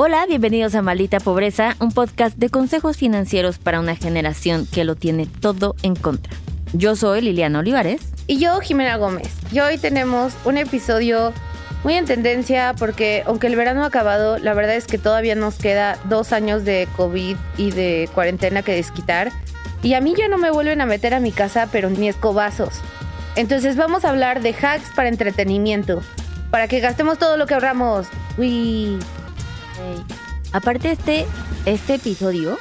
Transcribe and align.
Hola, 0.00 0.26
bienvenidos 0.26 0.76
a 0.76 0.82
Maldita 0.82 1.18
Pobreza, 1.18 1.74
un 1.80 1.90
podcast 1.90 2.36
de 2.36 2.50
consejos 2.50 2.96
financieros 2.96 3.58
para 3.58 3.80
una 3.80 3.96
generación 3.96 4.64
que 4.64 4.84
lo 4.84 4.94
tiene 4.94 5.26
todo 5.26 5.74
en 5.82 5.96
contra. 5.96 6.32
Yo 6.72 6.94
soy 6.94 7.20
Liliana 7.20 7.58
Olivares. 7.58 8.00
Y 8.28 8.38
yo, 8.38 8.60
Jimena 8.60 8.96
Gómez. 8.96 9.28
Y 9.50 9.58
hoy 9.58 9.76
tenemos 9.76 10.34
un 10.44 10.56
episodio 10.56 11.32
muy 11.82 11.94
en 11.94 12.04
tendencia 12.04 12.76
porque 12.78 13.24
aunque 13.26 13.48
el 13.48 13.56
verano 13.56 13.82
ha 13.82 13.86
acabado, 13.86 14.38
la 14.38 14.54
verdad 14.54 14.76
es 14.76 14.86
que 14.86 14.98
todavía 14.98 15.34
nos 15.34 15.56
queda 15.56 15.98
dos 16.04 16.32
años 16.32 16.64
de 16.64 16.86
COVID 16.96 17.36
y 17.56 17.72
de 17.72 18.08
cuarentena 18.14 18.62
que 18.62 18.76
desquitar. 18.76 19.32
Y 19.82 19.94
a 19.94 20.00
mí 20.00 20.14
ya 20.16 20.28
no 20.28 20.38
me 20.38 20.52
vuelven 20.52 20.80
a 20.80 20.86
meter 20.86 21.12
a 21.12 21.18
mi 21.18 21.32
casa, 21.32 21.68
pero 21.72 21.90
ni 21.90 22.08
escobazos. 22.08 22.82
Entonces 23.34 23.74
vamos 23.74 24.04
a 24.04 24.10
hablar 24.10 24.42
de 24.42 24.54
hacks 24.54 24.92
para 24.94 25.08
entretenimiento, 25.08 26.02
para 26.52 26.68
que 26.68 26.78
gastemos 26.78 27.18
todo 27.18 27.36
lo 27.36 27.46
que 27.48 27.54
ahorramos. 27.54 28.06
Uy. 28.36 29.00
Aparte 30.52 30.90
este, 30.92 31.26
este 31.66 31.94
episodio 31.96 32.56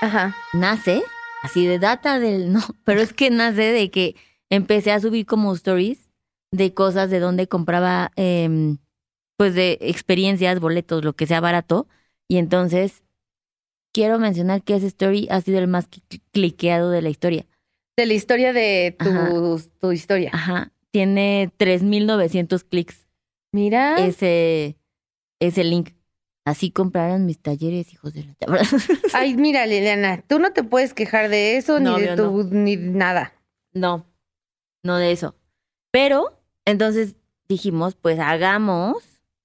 Ajá. 0.00 0.34
nace 0.52 1.02
así 1.42 1.66
de 1.66 1.78
data 1.78 2.18
del 2.18 2.52
no, 2.52 2.60
pero 2.84 3.00
es 3.00 3.12
que 3.12 3.30
nace 3.30 3.62
de 3.72 3.90
que 3.90 4.16
empecé 4.50 4.92
a 4.92 5.00
subir 5.00 5.26
como 5.26 5.54
stories 5.54 6.08
de 6.52 6.74
cosas 6.74 7.10
de 7.10 7.20
donde 7.20 7.46
compraba 7.46 8.10
em, 8.16 8.78
pues 9.36 9.54
de 9.54 9.78
experiencias, 9.80 10.58
boletos, 10.60 11.04
lo 11.04 11.12
que 11.14 11.26
sea 11.26 11.40
barato 11.40 11.86
y 12.28 12.38
entonces 12.38 13.02
quiero 13.92 14.18
mencionar 14.18 14.62
que 14.62 14.74
ese 14.74 14.86
story 14.88 15.28
ha 15.30 15.40
sido 15.40 15.58
el 15.60 15.68
más 15.68 15.88
cl- 15.88 16.20
cliqueado 16.32 16.90
de 16.90 17.02
la 17.02 17.10
historia. 17.10 17.46
De 17.96 18.06
la 18.06 18.14
historia 18.14 18.52
de 18.52 18.96
tu, 18.98 19.08
Ajá. 19.08 19.30
tu 19.80 19.92
historia. 19.92 20.30
Ajá, 20.32 20.72
tiene 20.90 21.52
3900 21.56 22.64
clics 22.64 23.06
Mira. 23.52 24.04
ese 24.04 24.76
ese 25.40 25.64
link. 25.64 25.90
Así 26.44 26.70
compraron 26.70 27.26
mis 27.26 27.38
talleres, 27.38 27.92
hijos 27.92 28.14
de 28.14 28.24
la 28.24 28.34
Ay, 29.12 29.36
mira, 29.36 29.66
Liliana, 29.66 30.22
tú 30.26 30.38
no 30.38 30.52
te 30.52 30.62
puedes 30.64 30.94
quejar 30.94 31.28
de 31.28 31.56
eso 31.56 31.78
No, 31.80 31.98
ni 31.98 32.04
de 32.04 32.16
tu 32.16 32.44
ni 32.44 32.76
nada. 32.76 33.34
No, 33.72 34.06
no 34.82 34.96
de 34.96 35.12
eso. 35.12 35.36
Pero 35.90 36.40
entonces 36.64 37.14
dijimos, 37.48 37.94
pues 37.94 38.18
hagamos 38.18 38.96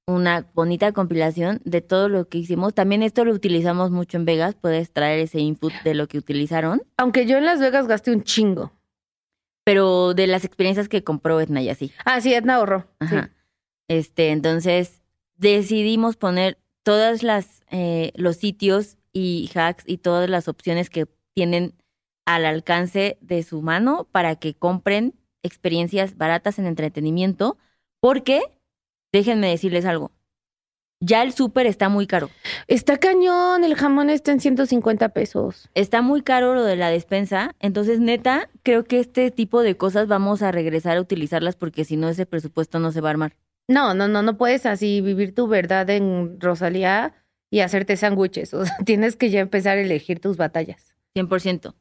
una 0.07 0.47
bonita 0.53 0.91
compilación 0.93 1.61
de 1.66 1.81
todo 1.81 2.07
lo 2.09 2.29
que 2.29 2.38
hicimos. 2.38 2.73
También 2.73 3.03
esto 3.03 3.25
lo 3.25 3.33
utilizamos 3.33 3.91
mucho 3.91 4.17
en 4.17 4.25
Vegas, 4.25 4.55
puedes 4.55 4.91
traer 4.91 5.19
ese 5.19 5.39
input 5.39 5.73
de 5.83 5.95
lo 5.95 6.07
que 6.07 6.17
utilizaron, 6.19 6.83
Aunque 6.97 7.25
yo 7.25 7.38
en 7.38 7.45
Las 7.45 7.59
Vegas 7.59 7.88
gasté 7.88 8.11
un 8.11 8.23
chingo. 8.23 8.71
pero 9.63 10.13
de 10.13 10.27
las 10.27 10.45
experiencias 10.45 10.88
que 10.88 11.03
compró 11.03 11.41
Edna 11.41 11.61
y 11.61 11.69
así. 11.69 11.91
Ah, 12.05 12.21
sí, 12.21 12.33
Edna 12.33 12.55
ahorró. 12.55 12.81
Sí. 13.01 13.16
Ajá. 13.16 13.31
Este, 13.88 14.29
entonces 14.29 15.01
decidimos 15.38 16.16
poner 16.17 16.59
todas 16.86 17.23
las 17.23 17.64
eh, 17.72 18.11
los 18.16 18.38
sitios 18.38 18.97
y 19.11 19.50
hacks 19.55 19.83
y 19.88 19.97
todas 19.97 20.30
las 20.30 20.47
opciones 20.47 20.89
que 20.91 21.08
tienen 21.33 21.73
al 22.25 22.45
alcance 22.45 23.17
de 23.22 23.41
su 23.44 23.61
mano 23.61 24.08
para 24.11 24.36
que 24.36 24.53
compren 24.53 25.16
experiencias 25.41 26.16
baratas 26.16 26.59
en 26.59 26.67
entretenimiento, 26.67 27.58
porque 28.00 28.41
déjenme 29.11 29.50
decirles 29.50 29.86
algo. 29.86 30.11
Ya 31.02 31.23
el 31.23 31.33
súper 31.33 31.66
está 31.66 31.89
muy 31.89 32.08
caro. 32.08 32.30
Está 32.67 32.97
cañón, 32.97 33.63
el 33.63 33.75
jamón 33.75 34.09
está 34.09 34.31
en 34.31 34.39
150 34.39 35.09
pesos. 35.09 35.69
Está 35.73 36.02
muy 36.02 36.22
caro 36.22 36.53
lo 36.53 36.63
de 36.63 36.75
la 36.75 36.89
despensa, 36.89 37.56
entonces 37.59 38.00
neta, 38.00 38.50
creo 38.63 38.86
que 38.86 39.00
este 39.00 39.31
tipo 39.31 39.61
de 39.61 39.75
cosas 39.75 40.08
vamos 40.08 40.44
a 40.44 40.52
regresar 40.52 40.97
a 40.97 41.02
utilizarlas 41.02 41.56
porque 41.56 41.83
si 41.83 41.97
no 41.97 42.09
ese 42.09 42.25
presupuesto 42.28 42.80
no 42.80 42.91
se 42.91 43.02
va 43.02 43.09
a 43.09 43.11
armar. 43.11 43.36
No, 43.67 43.94
no, 43.94 44.08
no, 44.08 44.21
no 44.21 44.38
puedes 44.38 44.66
así 44.66 45.02
vivir 45.02 45.33
tu 45.33 45.47
verdad 45.47 45.89
en 45.89 46.39
Rosalía 46.39 47.13
y 47.49 47.61
hacerte 47.61 47.97
sándwiches. 47.97 48.53
O 48.53 48.66
sea, 48.66 48.75
tienes 48.85 49.16
que 49.16 49.29
ya 49.29 49.40
empezar 49.40 49.78
a 49.78 49.81
elegir 49.81 50.19
tus 50.19 50.38
batallas. 50.38 50.95
100%. 51.16 51.73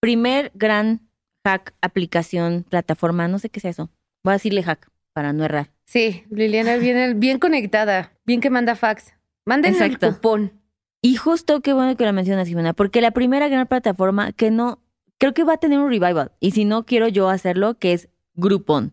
Primer 0.00 0.52
gran 0.54 1.08
hack, 1.44 1.74
aplicación, 1.80 2.64
plataforma, 2.68 3.28
no 3.28 3.38
sé 3.38 3.50
qué 3.50 3.60
sea 3.60 3.70
eso. 3.70 3.90
Voy 4.22 4.32
a 4.32 4.34
decirle 4.34 4.62
hack 4.62 4.90
para 5.12 5.32
no 5.32 5.44
errar. 5.44 5.70
Sí, 5.86 6.24
Liliana 6.30 6.76
viene 6.78 7.14
bien 7.14 7.38
conectada, 7.38 8.12
bien 8.24 8.40
que 8.40 8.50
manda 8.50 8.76
fax. 8.76 9.12
Manden 9.44 9.80
el 9.82 9.98
cupón. 9.98 10.52
Y 11.02 11.16
justo 11.16 11.60
qué 11.60 11.72
bueno 11.72 11.96
que 11.96 12.04
la 12.04 12.12
mencionas, 12.12 12.46
Jimena, 12.46 12.74
porque 12.74 13.00
la 13.00 13.10
primera 13.10 13.48
gran 13.48 13.66
plataforma 13.66 14.32
que 14.32 14.50
no, 14.50 14.82
creo 15.18 15.32
que 15.32 15.44
va 15.44 15.54
a 15.54 15.58
tener 15.58 15.78
un 15.78 15.88
revival. 15.88 16.32
Y 16.40 16.50
si 16.50 16.64
no 16.64 16.84
quiero 16.84 17.08
yo 17.08 17.28
hacerlo, 17.28 17.78
que 17.78 17.94
es 17.94 18.08
Groupon. 18.34 18.92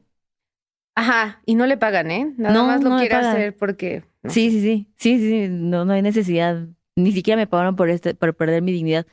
Ajá, 0.99 1.41
y 1.45 1.53
no 1.53 1.67
le 1.67 1.77
pagan, 1.77 2.09
¿eh? 2.09 2.33
Nada 2.37 2.55
No, 2.55 2.65
más 2.65 2.83
lo 2.83 2.89
no 2.89 2.97
quiere 2.97 3.13
hacer 3.13 3.55
porque... 3.55 4.03
no. 4.23 4.31
Sí, 4.31 4.49
sí, 4.49 4.61
sí. 4.61 4.87
Sí, 4.95 5.19
sí, 5.19 5.29
sí. 5.29 5.47
No, 5.47 5.85
no 5.85 5.93
hay 5.93 6.01
necesidad. 6.01 6.65
Ni 6.95 7.11
siquiera 7.11 7.37
me 7.37 7.45
pagaron 7.45 7.75
por 7.75 7.89
este, 7.91 8.15
por 8.15 8.33
perder 8.35 8.63
mi 8.63 8.71
dignidad. 8.71 9.05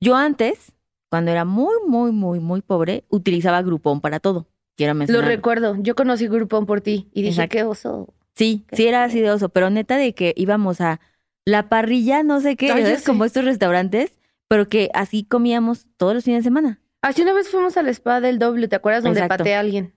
Yo 0.00 0.14
antes, 0.14 0.70
cuando 1.10 1.32
era 1.32 1.44
muy, 1.44 1.74
muy, 1.88 2.12
muy, 2.12 2.38
muy 2.38 2.62
pobre, 2.62 3.04
utilizaba 3.08 3.62
Groupon 3.62 4.00
para 4.00 4.20
todo. 4.20 4.46
Quiero 4.76 4.92
Lo 4.94 4.98
mencionar. 5.00 5.24
recuerdo. 5.26 5.76
Yo 5.80 5.96
conocí 5.96 6.28
Groupon 6.28 6.66
por 6.66 6.80
ti 6.80 7.08
y 7.12 7.22
dije, 7.22 7.42
Exacto. 7.42 7.52
qué 7.56 7.64
oso. 7.64 8.14
Sí, 8.36 8.64
Qué 8.68 8.76
sí 8.76 8.86
era 8.86 9.02
así 9.02 9.18
de 9.20 9.32
oso, 9.32 9.48
pero 9.48 9.70
neta 9.70 9.96
de 9.96 10.14
que 10.14 10.34
íbamos 10.36 10.80
a 10.80 11.00
la 11.44 11.68
parrilla, 11.68 12.22
no 12.22 12.40
sé 12.40 12.54
qué, 12.54 12.68
sé. 12.96 13.04
como 13.04 13.24
estos 13.24 13.44
restaurantes, 13.44 14.18
pero 14.46 14.68
que 14.68 14.88
así 14.94 15.24
comíamos 15.24 15.88
todos 15.96 16.14
los 16.14 16.22
fines 16.24 16.44
de 16.44 16.48
semana. 16.48 16.80
Así 17.02 17.22
una 17.22 17.32
vez 17.34 17.48
fuimos 17.48 17.76
al 17.76 17.88
spa 17.88 18.20
del 18.20 18.38
doble, 18.38 18.68
¿te 18.68 18.76
acuerdas? 18.76 19.02
Donde 19.02 19.18
Exacto. 19.18 19.38
pateé 19.42 19.56
a 19.56 19.60
alguien. 19.60 19.92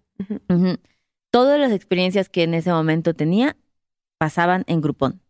Todas 1.31 1.59
las 1.59 1.71
experiencias 1.71 2.29
que 2.29 2.43
en 2.43 2.53
ese 2.53 2.71
momento 2.71 3.13
tenía 3.13 3.55
pasaban 4.17 4.63
en 4.67 4.81
Groupon. 4.81 5.21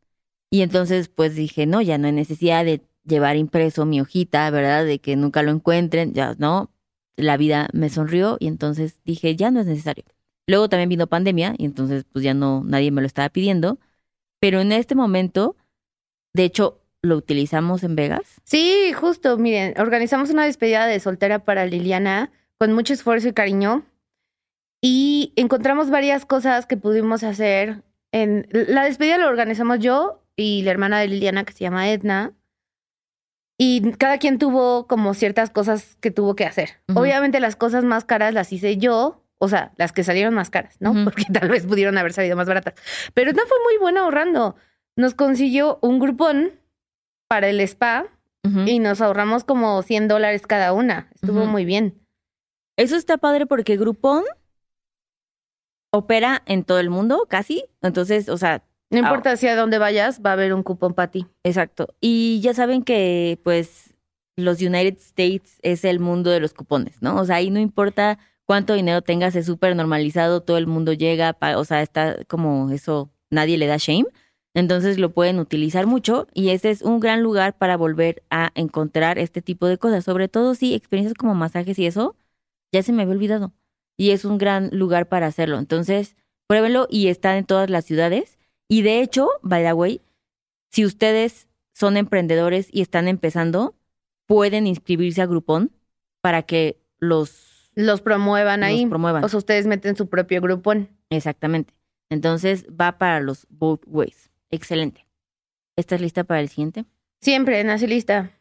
Y 0.50 0.62
entonces 0.62 1.10
pues 1.10 1.36
dije, 1.36 1.66
no, 1.66 1.82
ya 1.82 1.98
no 1.98 2.08
hay 2.08 2.14
necesidad 2.14 2.64
de 2.64 2.82
llevar 3.04 3.36
impreso 3.36 3.86
mi 3.86 4.02
hojita, 4.02 4.50
¿verdad? 4.50 4.86
De 4.86 5.00
que 5.00 5.16
nunca 5.16 5.42
lo 5.44 5.52
encuentren, 5.52 6.14
ya 6.14 6.36
no. 6.38 6.72
La 7.16 7.36
vida 7.38 7.68
me 7.74 7.90
sonrió 7.90 8.38
y 8.40 8.48
entonces 8.48 9.02
dije, 9.04 9.36
ya 9.36 9.50
no 9.52 9.60
es 9.60 9.66
necesario. 9.66 10.06
Luego 10.46 10.70
también 10.70 10.90
vino 10.90 11.08
pandemia 11.08 11.56
y 11.58 11.66
entonces 11.66 12.06
pues 12.12 12.24
ya 12.24 12.34
no, 12.34 12.64
nadie 12.64 12.92
me 12.92 13.02
lo 13.02 13.08
estaba 13.08 13.30
pidiendo. 13.30 13.80
Pero 14.40 14.62
en 14.62 14.72
este 14.72 14.96
momento, 14.96 15.58
de 16.34 16.46
hecho, 16.46 16.80
lo 17.02 17.18
utilizamos 17.18 17.84
en 17.84 17.96
Vegas. 17.96 18.42
Sí, 18.44 18.94
justo, 18.94 19.38
miren, 19.38 19.74
organizamos 19.80 20.30
una 20.30 20.46
despedida 20.46 20.86
de 20.86 21.00
soltera 21.00 21.40
para 21.40 21.66
Liliana 21.66 22.32
con 22.58 22.74
mucho 22.74 22.94
esfuerzo 22.94 23.28
y 23.28 23.34
cariño 23.34 23.84
y 24.82 25.34
encontramos 25.36 25.90
varias 25.90 26.26
cosas 26.26 26.66
que 26.66 26.78
pudimos 26.78 27.24
hacer. 27.24 27.84
En 28.12 28.48
la 28.52 28.86
despedida 28.86 29.18
la 29.18 29.28
organizamos 29.28 29.80
yo 29.80 30.24
y 30.36 30.62
la 30.64 30.72
hermana 30.72 31.00
de 31.00 31.08
Liliana 31.08 31.44
que 31.44 31.54
se 31.54 31.60
llama 31.60 31.90
Edna 31.90 32.34
y 33.58 33.92
cada 33.94 34.20
quien 34.20 34.38
tuvo 34.38 34.88
como 34.88 35.14
ciertas 35.14 35.50
cosas 35.50 35.98
que 36.00 36.12
tuvo 36.12 36.36
que 36.36 36.46
hacer. 36.46 36.82
Obviamente 36.94 37.40
las 37.40 37.56
cosas 37.56 37.84
más 37.84 38.06
caras 38.06 38.34
las 38.34 38.54
hice 38.54 38.78
yo, 38.78 39.24
o 39.40 39.50
sea, 39.50 39.72
las 39.78 39.92
que 39.92 40.04
salieron 40.04 40.34
más 40.34 40.50
caras, 40.50 40.78
¿no? 40.80 40.94
Porque 41.04 41.26
tal 41.34 41.50
vez 41.50 41.66
pudieron 41.66 41.98
haber 41.98 42.14
salido 42.14 42.36
más 42.36 42.48
baratas. 42.48 42.76
Pero 43.14 43.32
Edna 43.32 43.44
fue 43.48 43.58
muy 43.64 43.78
buena 43.80 44.02
ahorrando. 44.02 44.56
Nos 44.96 45.16
consiguió 45.16 45.80
un 45.82 46.00
grupón 46.00 46.52
para 47.28 47.50
el 47.50 47.60
spa 47.62 48.06
y 48.66 48.80
nos 48.80 49.02
ahorramos 49.02 49.44
como 49.44 49.82
100 49.82 50.08
dólares 50.08 50.48
cada 50.48 50.72
una. 50.72 51.10
Estuvo 51.16 51.46
muy 51.46 51.66
bien. 51.66 52.00
Eso 52.78 52.96
está 52.96 53.18
padre 53.18 53.46
porque 53.46 53.76
Groupon 53.76 54.24
opera 55.92 56.44
en 56.46 56.64
todo 56.64 56.80
el 56.80 56.90
mundo, 56.90 57.26
casi. 57.30 57.66
Entonces, 57.82 58.30
o 58.30 58.38
sea, 58.38 58.64
No 58.90 59.00
importa 59.00 59.32
hacia 59.32 59.56
dónde 59.56 59.78
vayas, 59.80 60.22
va 60.26 60.32
a 60.32 60.34
haber 60.34 60.54
un 60.54 60.64
cupón 60.64 60.94
para 60.94 61.12
ti. 61.12 61.26
exacto. 61.44 61.94
Y 62.02 62.40
ya 62.42 62.54
saben 62.54 62.84
que, 62.84 63.40
pues, 63.44 63.94
los 64.38 64.62
United 64.62 64.98
States 65.00 65.58
es 65.62 65.84
el 65.84 66.00
mundo 66.00 66.30
de 66.30 66.40
los 66.40 66.54
cupones, 66.54 67.02
¿no? 67.02 67.16
O 67.20 67.26
sea, 67.26 67.38
ahí 67.38 67.50
no 67.50 67.60
importa 67.60 68.20
cuánto 68.46 68.74
dinero 68.76 69.02
tengas, 69.02 69.36
es 69.36 69.46
súper 69.46 69.76
normalizado, 69.76 70.42
todo 70.42 70.58
el 70.58 70.68
mundo 70.68 70.94
llega, 70.94 71.34
pa- 71.34 71.58
o 71.58 71.66
sea, 71.66 71.82
está 71.82 72.24
como 72.28 72.70
eso, 72.72 73.10
nadie 73.32 73.58
le 73.58 73.66
da 73.68 73.78
shame. 73.78 74.06
Entonces 74.54 74.98
lo 75.00 75.12
pueden 75.12 75.40
utilizar 75.40 75.86
mucho 75.86 76.28
y 76.34 76.50
ese 76.50 76.70
es 76.72 76.82
un 76.82 77.00
gran 77.00 77.22
lugar 77.22 77.58
para 77.58 77.78
volver 77.78 78.24
a 78.30 78.52
encontrar 78.56 79.18
este 79.20 79.42
tipo 79.42 79.68
de 79.68 79.78
cosas. 79.78 80.04
Sobre 80.06 80.28
todo 80.30 80.56
si 80.56 80.74
experiencias 80.74 81.14
como 81.16 81.36
masajes 81.36 81.78
y 81.78 81.86
eso, 81.86 82.16
ya 82.72 82.82
se 82.84 82.92
me 82.94 83.04
había 83.04 83.14
olvidado. 83.16 83.54
Y 83.98 84.12
es 84.12 84.26
un 84.26 84.38
gran 84.38 84.70
lugar 84.72 85.10
para 85.10 85.26
hacerlo. 85.28 85.58
Entonces, 85.58 86.16
pruébenlo 86.48 86.88
y 86.90 87.08
está 87.08 87.38
en 87.38 87.46
todas 87.46 87.70
las 87.70 87.86
ciudades. 87.86 88.38
Y 88.68 88.84
de 88.84 89.02
hecho, 89.02 89.30
by 89.42 89.64
the 89.64 89.74
way, 89.74 90.02
si 90.72 90.86
ustedes 90.86 91.48
son 91.74 91.98
emprendedores 91.98 92.68
y 92.72 92.82
están 92.82 93.08
empezando, 93.08 93.76
pueden 94.28 94.68
inscribirse 94.68 95.22
a 95.22 95.26
Groupon 95.26 95.72
para 96.22 96.44
que 96.44 96.80
los, 97.00 97.72
Los 97.76 98.02
promuevan 98.02 98.60
los 98.62 98.70
ahí. 98.70 98.86
promuevan. 98.86 99.24
O 99.24 99.30
sea, 99.30 99.38
ustedes 99.38 99.68
meten 99.68 99.96
su 99.96 100.08
propio 100.10 100.42
grupón. 100.42 100.90
Exactamente. 101.10 101.74
Entonces 102.10 102.66
va 102.70 102.98
para 102.98 103.20
los 103.20 103.48
both 103.50 103.84
ways. 103.88 104.30
Excelente. 104.52 105.06
¿Estás 105.76 106.02
lista 106.02 106.24
para 106.24 106.40
el 106.42 106.50
siguiente? 106.50 106.86
Siempre, 107.22 107.64
nace 107.64 107.88
lista. 107.88 108.32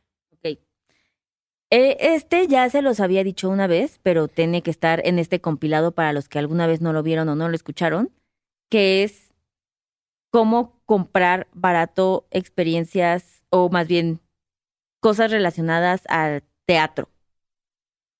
Eh, 1.70 1.96
este 2.14 2.46
ya 2.46 2.68
se 2.70 2.80
los 2.80 3.00
había 3.00 3.24
dicho 3.24 3.48
una 3.48 3.66
vez, 3.66 3.98
pero 4.02 4.28
tiene 4.28 4.62
que 4.62 4.70
estar 4.70 5.04
en 5.04 5.18
este 5.18 5.40
compilado 5.40 5.92
para 5.92 6.12
los 6.12 6.28
que 6.28 6.38
alguna 6.38 6.66
vez 6.66 6.80
no 6.80 6.92
lo 6.92 7.02
vieron 7.02 7.28
o 7.28 7.34
no 7.34 7.48
lo 7.48 7.56
escucharon, 7.56 8.12
que 8.70 9.02
es 9.02 9.34
cómo 10.30 10.80
comprar 10.86 11.48
barato 11.52 12.26
experiencias 12.30 13.44
o 13.50 13.68
más 13.68 13.88
bien 13.88 14.20
cosas 15.00 15.30
relacionadas 15.30 16.02
al 16.08 16.42
teatro. 16.66 17.08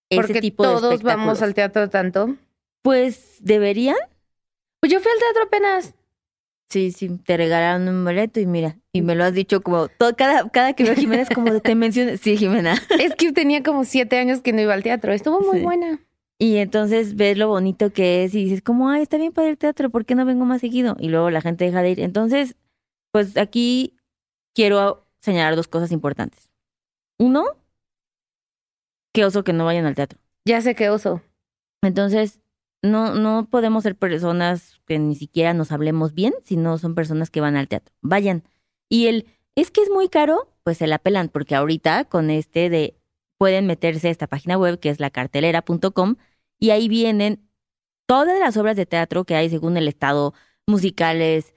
Ese 0.09 0.23
Porque 0.23 0.41
tipo 0.41 0.63
de 0.67 0.75
todos 0.75 1.03
vamos 1.03 1.43
al 1.43 1.55
teatro 1.55 1.91
tanto. 1.91 2.37
Pues 2.83 3.39
deberían. 3.41 3.97
Pues 4.81 4.93
yo 4.93 5.01
fui 5.01 5.11
al 5.11 5.19
teatro 5.19 5.43
apenas. 5.45 5.96
Sí, 6.69 6.91
sí, 6.91 7.09
te 7.25 7.37
regalaron 7.37 7.89
un 7.89 8.05
boleto 8.05 8.41
y 8.41 8.47
mira, 8.47 8.77
y 8.93 9.01
me 9.03 9.15
lo 9.15 9.25
has 9.25 9.35
dicho 9.35 9.63
como 9.63 9.87
todo, 9.89 10.17
cada, 10.17 10.49
cada 10.51 10.73
que 10.73 10.83
veo 10.83 10.95
a 10.95 10.97
Jimena 10.97 11.23
es 11.23 11.29
como 11.31 11.61
te 11.61 11.75
menciono. 11.77 12.17
Sí, 12.21 12.37
Jimena. 12.37 12.75
Es 13.01 13.15
que 13.15 13.33
tenía 13.33 13.63
como 13.63 13.85
siete 13.85 14.19
años 14.19 14.41
que 14.43 14.53
no 14.53 14.61
iba 14.61 14.75
al 14.75 14.83
teatro. 14.83 15.13
Estuvo 15.13 15.41
muy 15.41 15.59
Sí. 15.59 15.65
buena. 15.65 16.01
Y 16.39 16.57
entonces 16.57 17.15
ves 17.17 17.39
lo 17.39 17.49
bonito 17.49 17.93
que 17.93 18.25
es 18.25 18.35
y 18.35 18.45
dices 18.45 18.63
como, 18.63 18.91
ay, 18.91 19.03
está 19.03 19.17
bien 19.17 19.33
para 19.33 19.49
el 19.49 19.57
teatro, 19.57 19.89
¿por 19.91 20.05
qué 20.05 20.15
no 20.15 20.27
vengo 20.27 20.45
más 20.45 20.61
seguido? 20.61 20.97
Y 20.99 21.09
luego 21.09 21.31
la 21.31 21.41
gente 21.41 21.65
deja 21.65 21.81
de 21.83 21.91
ir. 21.93 22.01
Entonces, 22.01 22.57
pues 23.13 23.37
aquí 23.39 23.97
quiero 24.55 25.07
señalar 25.23 25.57
dos 25.57 25.69
cosas 25.69 25.93
importantes. 25.93 26.51
Uno, 27.19 27.45
qué 29.15 29.25
oso 29.25 29.45
que 29.45 29.53
no 29.53 29.65
vayan 29.65 29.87
al 29.87 29.95
teatro. 29.95 30.19
Ya 30.45 30.61
sé 30.61 30.75
qué 30.75 30.91
oso. 30.91 31.23
Entonces, 31.83 32.41
no, 32.91 33.15
no 33.15 33.49
podemos 33.51 33.83
ser 33.83 33.97
personas 33.97 34.81
que 34.87 34.99
ni 34.99 35.15
siquiera 35.15 35.55
nos 35.55 35.73
hablemos 35.73 36.15
bien 36.15 36.35
si 36.45 36.57
no 36.57 36.79
son 36.79 36.95
personas 36.95 37.31
que 37.31 37.41
van 37.41 37.57
al 37.57 37.69
teatro. 37.69 37.95
Vayan. 38.01 38.45
Y 38.89 39.07
el, 39.09 39.27
es 39.55 39.71
que 39.71 39.83
es 39.83 39.91
muy 39.91 40.09
caro, 40.09 40.53
pues 40.63 40.79
se 40.79 40.87
la 40.87 40.99
pelan, 40.99 41.29
porque 41.29 41.55
ahorita 41.55 42.05
con 42.05 42.31
este 42.31 42.71
de, 42.71 42.97
pueden 43.39 43.67
meterse 43.67 44.09
a 44.09 44.11
esta 44.11 44.27
página 44.27 44.59
web 44.59 44.79
que 44.79 44.91
es 44.91 45.01
lacartelera.com 45.01 46.17
y 46.59 46.71
ahí 46.71 46.89
vienen 46.89 47.49
todas 48.07 48.39
las 48.39 48.57
obras 48.57 48.77
de 48.77 48.87
teatro 48.87 49.25
que 49.25 49.35
hay 49.35 49.51
según 49.51 49.77
el 49.77 49.89
estado, 49.89 50.35
musicales, 50.67 51.55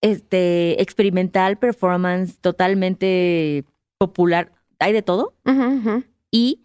este, 0.00 0.80
experimental, 0.80 1.58
performance, 1.58 2.38
totalmente 2.40 3.64
popular, 3.98 4.52
hay 4.78 4.92
de 4.92 5.02
todo 5.02 5.34
y 6.30 6.64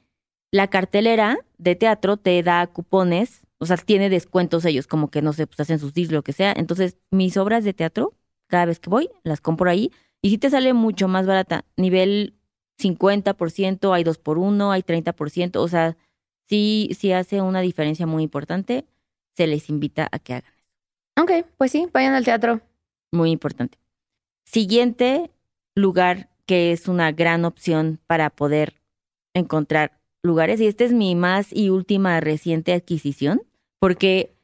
la 0.51 0.69
cartelera 0.69 1.39
de 1.57 1.75
teatro 1.75 2.17
te 2.17 2.41
da 2.43 2.65
cupones, 2.67 3.44
o 3.65 3.67
sea, 3.67 3.77
tiene 3.77 4.09
descuentos 4.09 4.63
ellos, 4.65 4.87
como 4.87 5.09
que 5.09 5.21
no 5.21 5.33
sé, 5.33 5.47
pues 5.47 5.59
hacen 5.59 5.79
sus 5.79 5.93
deals, 5.93 6.11
lo 6.11 6.23
que 6.23 6.33
sea. 6.33 6.53
Entonces, 6.55 6.97
mis 7.11 7.35
obras 7.37 7.63
de 7.63 7.73
teatro, 7.73 8.13
cada 8.47 8.65
vez 8.65 8.79
que 8.79 8.89
voy, 8.89 9.09
las 9.23 9.41
compro 9.41 9.69
ahí 9.69 9.91
y 10.21 10.29
sí 10.29 10.37
te 10.37 10.49
sale 10.49 10.73
mucho 10.73 11.07
más 11.07 11.25
barata. 11.25 11.65
Nivel 11.77 12.35
50%, 12.79 13.93
hay 13.93 14.03
2 14.03 14.17
por 14.17 14.37
1 14.37 14.71
hay 14.71 14.81
30%, 14.81 15.57
o 15.57 15.67
sea, 15.67 15.97
sí, 16.47 16.91
sí 16.97 17.11
hace 17.11 17.41
una 17.41 17.61
diferencia 17.61 18.05
muy 18.05 18.23
importante. 18.23 18.85
Se 19.35 19.47
les 19.47 19.69
invita 19.69 20.07
a 20.11 20.19
que 20.19 20.35
hagan. 20.35 20.53
Ok, 21.19 21.31
pues 21.57 21.71
sí, 21.71 21.87
vayan 21.91 22.13
al 22.13 22.23
teatro. 22.23 22.61
Muy 23.11 23.31
importante. 23.31 23.77
Siguiente 24.45 25.31
lugar 25.73 26.29
que 26.45 26.71
es 26.71 26.87
una 26.87 27.11
gran 27.11 27.45
opción 27.45 27.99
para 28.07 28.29
poder 28.29 28.81
encontrar 29.33 29.99
lugares. 30.23 30.59
Y 30.59 30.67
esta 30.67 30.83
es 30.83 30.93
mi 30.93 31.15
más 31.15 31.53
y 31.53 31.69
última 31.69 32.19
reciente 32.19 32.73
adquisición, 32.73 33.41
porque 33.85 34.35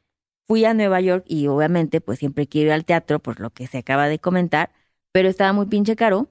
fui 0.46 0.64
a 0.64 0.72
Nueva 0.72 1.00
York 1.00 1.24
y 1.26 1.48
obviamente 1.48 2.00
pues 2.00 2.20
siempre 2.20 2.46
quiero 2.46 2.68
ir 2.68 2.74
al 2.74 2.84
teatro 2.84 3.18
por 3.18 3.40
lo 3.40 3.50
que 3.50 3.66
se 3.66 3.78
acaba 3.78 4.06
de 4.06 4.20
comentar, 4.20 4.70
pero 5.10 5.28
estaba 5.28 5.52
muy 5.52 5.66
pinche 5.66 5.96
caro. 5.96 6.28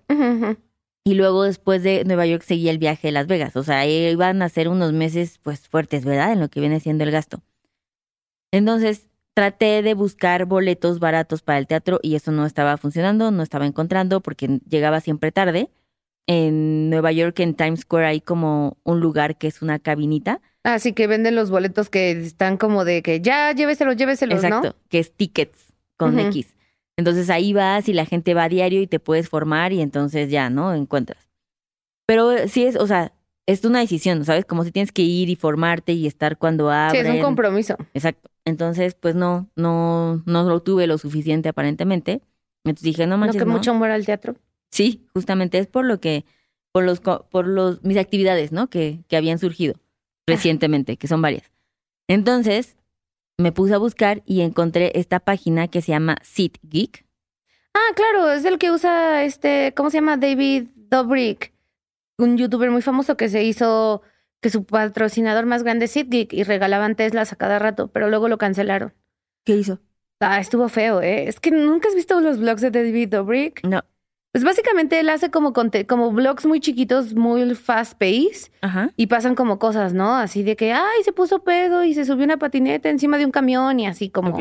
Y 1.04 1.16
luego 1.16 1.44
después 1.44 1.84
de 1.84 2.06
Nueva 2.06 2.26
York 2.26 2.44
seguía 2.44 2.72
el 2.72 2.78
viaje 2.78 3.10
de 3.10 3.12
Las 3.12 3.28
Vegas. 3.28 3.58
O 3.58 3.64
sea, 3.64 3.86
iban 3.86 4.42
a 4.42 4.48
ser 4.48 4.70
unos 4.70 4.94
meses 4.94 5.40
pues 5.44 5.68
fuertes, 5.68 6.06
¿verdad? 6.06 6.32
En 6.32 6.40
lo 6.40 6.48
que 6.48 6.62
viene 6.62 6.80
siendo 6.80 7.04
el 7.04 7.12
gasto. 7.12 7.42
Entonces 8.50 9.10
traté 9.34 9.82
de 9.82 9.94
buscar 9.94 10.46
boletos 10.46 11.00
baratos 11.00 11.42
para 11.42 11.60
el 11.60 11.68
teatro 11.68 12.00
y 12.02 12.16
eso 12.16 12.32
no 12.32 12.46
estaba 12.46 12.78
funcionando, 12.78 13.30
no 13.30 13.44
estaba 13.44 13.66
encontrando 13.66 14.22
porque 14.22 14.62
llegaba 14.70 15.02
siempre 15.02 15.34
tarde. 15.34 15.70
En 16.28 16.90
Nueva 16.90 17.12
York, 17.12 17.38
en 17.42 17.56
Times 17.56 17.82
Square, 17.82 18.08
hay 18.08 18.22
como 18.22 18.78
un 18.86 19.02
lugar 19.02 19.38
que 19.38 19.48
es 19.48 19.62
una 19.62 19.80
cabinita. 19.80 20.40
Así 20.64 20.94
que 20.94 21.08
venden 21.08 21.36
los 21.36 21.50
boletos 21.50 21.90
que 21.90 22.12
están 22.12 22.58
como 22.58 22.86
de 22.86 23.02
que 23.02 23.20
ya 23.22 23.52
lléveselos, 23.54 23.96
lléveselos, 23.96 24.44
Exacto, 24.44 24.70
¿no? 24.70 24.76
que 24.90 25.00
es 25.00 25.12
tickets 25.12 25.74
con. 25.98 26.20
X. 26.20 26.56
Entonces 26.98 27.30
ahí 27.30 27.54
vas 27.54 27.90
y 27.90 27.94
la 27.94 28.06
gente 28.06 28.34
va 28.34 28.44
a 28.44 28.50
diario 28.50 28.82
y 28.82 28.88
te 28.88 29.00
puedes 29.00 29.28
formar 29.28 29.74
y 29.74 29.82
entonces 29.82 30.30
ya, 30.30 30.50
¿no? 30.50 30.76
Encuentras. 30.76 31.30
Pero 32.06 32.48
sí 32.48 32.66
es, 32.66 32.76
o 32.76 32.86
sea, 32.86 33.14
es 33.48 33.66
una 33.66 33.80
decisión, 33.80 34.24
¿sabes? 34.24 34.46
Como 34.46 34.64
si 34.64 34.72
tienes 34.72 34.92
que 34.92 35.02
ir 35.02 35.30
y 35.30 35.36
formarte 35.36 35.94
y 35.94 36.06
estar 36.06 36.38
cuando 36.38 36.70
Sí, 36.70 36.74
abren. 36.76 37.08
es 37.08 37.16
un 37.16 37.22
compromiso. 37.22 37.76
Exacto. 37.94 38.30
Entonces, 38.46 38.94
pues 38.94 39.16
no, 39.16 39.50
no, 39.56 40.22
no 40.26 40.44
lo 40.44 40.62
tuve 40.62 40.86
lo 40.86 40.98
suficiente 40.98 41.50
aparentemente. 41.50 42.22
Entonces 42.64 42.84
dije, 42.84 43.08
no 43.08 43.18
manches, 43.18 43.42
que 43.42 43.46
no. 43.48 43.54
mucho 43.54 43.74
muere 43.74 43.94
al 43.94 44.06
teatro. 44.06 44.36
Sí, 44.70 45.06
justamente 45.14 45.58
es 45.58 45.68
por 45.68 45.86
lo 45.86 46.00
que, 46.00 46.26
por 46.72 46.84
los, 46.84 47.00
por 47.00 47.48
los, 47.48 47.84
mis 47.84 47.98
actividades, 47.98 48.52
¿no? 48.52 48.70
Que, 48.70 49.00
que 49.08 49.18
habían 49.18 49.40
surgido 49.40 49.76
recientemente, 50.32 50.98
que 50.98 51.08
son 51.08 51.22
varias. 51.22 51.52
Entonces, 52.08 52.78
me 53.38 53.52
puse 53.52 53.74
a 53.74 53.78
buscar 53.78 54.22
y 54.26 54.42
encontré 54.42 54.92
esta 54.96 55.20
página 55.20 55.68
que 55.68 55.82
se 55.82 55.92
llama 55.92 56.18
Seat 56.24 56.58
Geek. 56.64 57.06
Ah, 57.74 57.94
claro, 57.96 58.32
es 58.32 58.46
el 58.46 58.58
que 58.58 58.72
usa 58.72 59.24
este, 59.24 59.74
¿cómo 59.76 59.90
se 59.90 59.98
llama? 59.98 60.18
David 60.18 60.68
Dobrik, 60.76 61.54
un 62.18 62.38
youtuber 62.38 62.70
muy 62.70 62.82
famoso 62.82 63.16
que 63.16 63.30
se 63.30 63.44
hizo 63.44 64.02
que 64.42 64.50
su 64.50 64.66
patrocinador 64.66 65.46
más 65.46 65.64
grande 65.64 65.86
es 65.86 65.92
SeatGeek 65.92 66.34
y 66.34 66.44
regalaban 66.44 66.96
Teslas 66.96 67.32
a 67.32 67.36
cada 67.36 67.60
rato, 67.60 67.90
pero 67.90 68.10
luego 68.10 68.28
lo 68.28 68.38
cancelaron. 68.38 68.94
¿Qué 69.46 69.56
hizo? 69.56 69.80
Ah, 70.20 70.40
estuvo 70.40 70.68
feo, 70.68 71.02
¿eh? 71.02 71.28
Es 71.28 71.40
que 71.40 71.52
nunca 71.52 71.88
has 71.88 71.96
visto 71.96 72.20
los 72.20 72.40
blogs 72.40 72.62
de 72.62 72.72
David 72.72 73.10
Dobrik. 73.10 73.64
No. 73.64 73.84
Pues 74.32 74.46
básicamente 74.46 75.00
él 75.00 75.10
hace 75.10 75.30
como, 75.30 75.52
como 75.88 76.12
blogs 76.12 76.46
muy 76.46 76.62
chiquitos, 76.62 77.14
muy 77.14 77.54
fast 77.56 77.94
pace, 77.94 78.50
Ajá. 78.62 78.92
y 78.96 79.08
pasan 79.08 79.36
como 79.36 79.60
cosas, 79.60 79.94
¿no? 79.94 80.16
Así 80.16 80.42
de 80.44 80.56
que, 80.56 80.72
ay, 80.72 81.04
se 81.04 81.12
puso 81.12 81.44
pedo 81.44 81.84
y 81.84 81.94
se 81.94 82.06
subió 82.06 82.24
una 82.24 82.38
patineta 82.38 82.90
encima 82.90 83.18
de 83.18 83.26
un 83.26 83.32
camión 83.32 83.80
y 83.80 83.88
así 83.88 84.10
como 84.10 84.38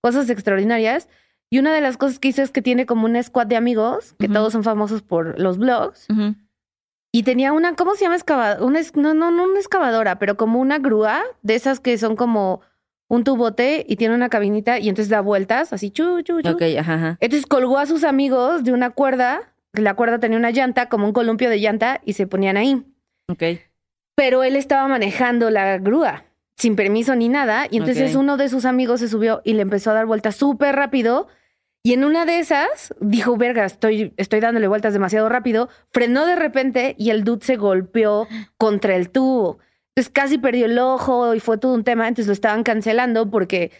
cosas 0.00 0.30
extraordinarias. 0.30 1.08
Y 1.50 1.58
una 1.58 1.74
de 1.74 1.80
las 1.80 1.96
cosas 1.96 2.18
que 2.18 2.28
hizo 2.28 2.40
es 2.42 2.50
que 2.50 2.62
tiene 2.62 2.86
como 2.86 3.04
una 3.04 3.22
squad 3.22 3.46
de 3.46 3.56
amigos, 3.56 4.14
que 4.18 4.28
todos 4.28 4.52
son 4.52 4.62
famosos 4.62 5.02
por 5.02 5.38
los 5.38 5.58
blogs. 5.58 6.06
Y 7.14 7.24
tenía 7.24 7.52
una, 7.52 7.74
¿cómo 7.74 7.94
se 7.94 8.04
llama? 8.04 8.16
Excavadora. 8.16 8.64
Una, 8.64 8.80
no, 8.94 9.12
no, 9.12 9.30
no 9.30 9.44
una 9.44 9.58
excavadora, 9.58 10.18
pero 10.18 10.38
como 10.38 10.60
una 10.60 10.78
grúa 10.78 11.22
de 11.42 11.56
esas 11.56 11.78
que 11.78 11.98
son 11.98 12.16
como 12.16 12.62
un 13.12 13.24
tubote 13.24 13.84
y 13.86 13.96
tiene 13.96 14.14
una 14.14 14.30
cabinita 14.30 14.78
y 14.78 14.88
entonces 14.88 15.10
da 15.10 15.20
vueltas, 15.20 15.74
así 15.74 15.90
chu, 15.90 16.22
chu, 16.22 16.40
chu. 16.40 16.56
Ajá, 16.78 16.94
ajá. 16.94 17.18
Entonces 17.20 17.44
colgó 17.44 17.78
a 17.78 17.84
sus 17.84 18.04
amigos 18.04 18.64
de 18.64 18.72
una 18.72 18.88
cuerda. 18.88 19.52
La 19.74 19.92
cuerda 19.92 20.18
tenía 20.18 20.38
una 20.38 20.50
llanta, 20.50 20.88
como 20.88 21.04
un 21.04 21.12
columpio 21.12 21.50
de 21.50 21.58
llanta, 21.58 22.00
y 22.06 22.14
se 22.14 22.26
ponían 22.26 22.56
ahí. 22.56 22.82
Ok. 23.28 23.42
Pero 24.14 24.44
él 24.44 24.56
estaba 24.56 24.88
manejando 24.88 25.50
la 25.50 25.76
grúa 25.76 26.24
sin 26.56 26.74
permiso 26.74 27.14
ni 27.14 27.28
nada. 27.28 27.66
Y 27.70 27.76
entonces 27.76 28.14
uno 28.14 28.38
de 28.38 28.48
sus 28.48 28.64
amigos 28.64 29.00
se 29.00 29.08
subió 29.08 29.42
y 29.44 29.52
le 29.52 29.60
empezó 29.60 29.90
a 29.90 29.94
dar 29.94 30.06
vueltas 30.06 30.36
súper 30.36 30.74
rápido. 30.74 31.28
Y 31.82 31.92
en 31.92 32.04
una 32.04 32.24
de 32.24 32.38
esas 32.38 32.94
dijo, 32.98 33.36
verga, 33.36 33.66
estoy, 33.66 34.14
estoy 34.16 34.40
dándole 34.40 34.68
vueltas 34.68 34.94
demasiado 34.94 35.28
rápido. 35.28 35.68
Frenó 35.90 36.24
de 36.24 36.36
repente 36.36 36.94
y 36.96 37.10
el 37.10 37.24
dude 37.24 37.44
se 37.44 37.56
golpeó 37.56 38.26
contra 38.56 38.96
el 38.96 39.10
tubo. 39.10 39.58
Entonces 39.94 40.12
casi 40.12 40.38
perdió 40.38 40.66
el 40.66 40.78
ojo 40.78 41.34
y 41.34 41.40
fue 41.40 41.58
todo 41.58 41.74
un 41.74 41.84
tema. 41.84 42.08
Entonces 42.08 42.26
lo 42.26 42.32
estaban 42.32 42.62
cancelando 42.62 43.30
porque, 43.30 43.70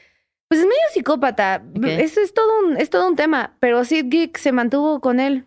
pues 0.48 0.60
es 0.60 0.66
medio 0.66 0.82
psicópata. 0.92 1.62
Ok. 1.76 1.84
Eso 1.84 2.20
es 2.20 2.34
todo 2.34 2.66
un, 2.66 2.76
es 2.76 2.90
todo 2.90 3.08
un 3.08 3.16
tema. 3.16 3.56
Pero 3.60 3.84
Sid 3.84 4.06
Geek 4.08 4.36
se 4.36 4.52
mantuvo 4.52 5.00
con 5.00 5.20
él. 5.20 5.46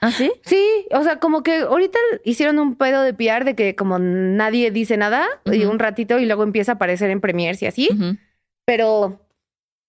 ¿Ah, 0.00 0.10
sí? 0.10 0.32
Sí, 0.44 0.86
o 0.90 1.02
sea, 1.02 1.18
como 1.18 1.42
que 1.42 1.58
ahorita 1.58 1.98
hicieron 2.24 2.58
un 2.58 2.76
pedo 2.76 3.02
de 3.02 3.12
PR 3.12 3.44
de 3.44 3.54
que 3.54 3.76
como 3.76 3.98
nadie 3.98 4.70
dice 4.70 4.96
nada 4.96 5.26
y 5.44 5.64
un 5.64 5.78
ratito 5.78 6.18
y 6.18 6.26
luego 6.26 6.44
empieza 6.44 6.72
a 6.72 6.74
aparecer 6.76 7.10
en 7.10 7.20
premiers 7.20 7.62
y 7.62 7.66
así. 7.66 7.90
Pero 8.64 9.20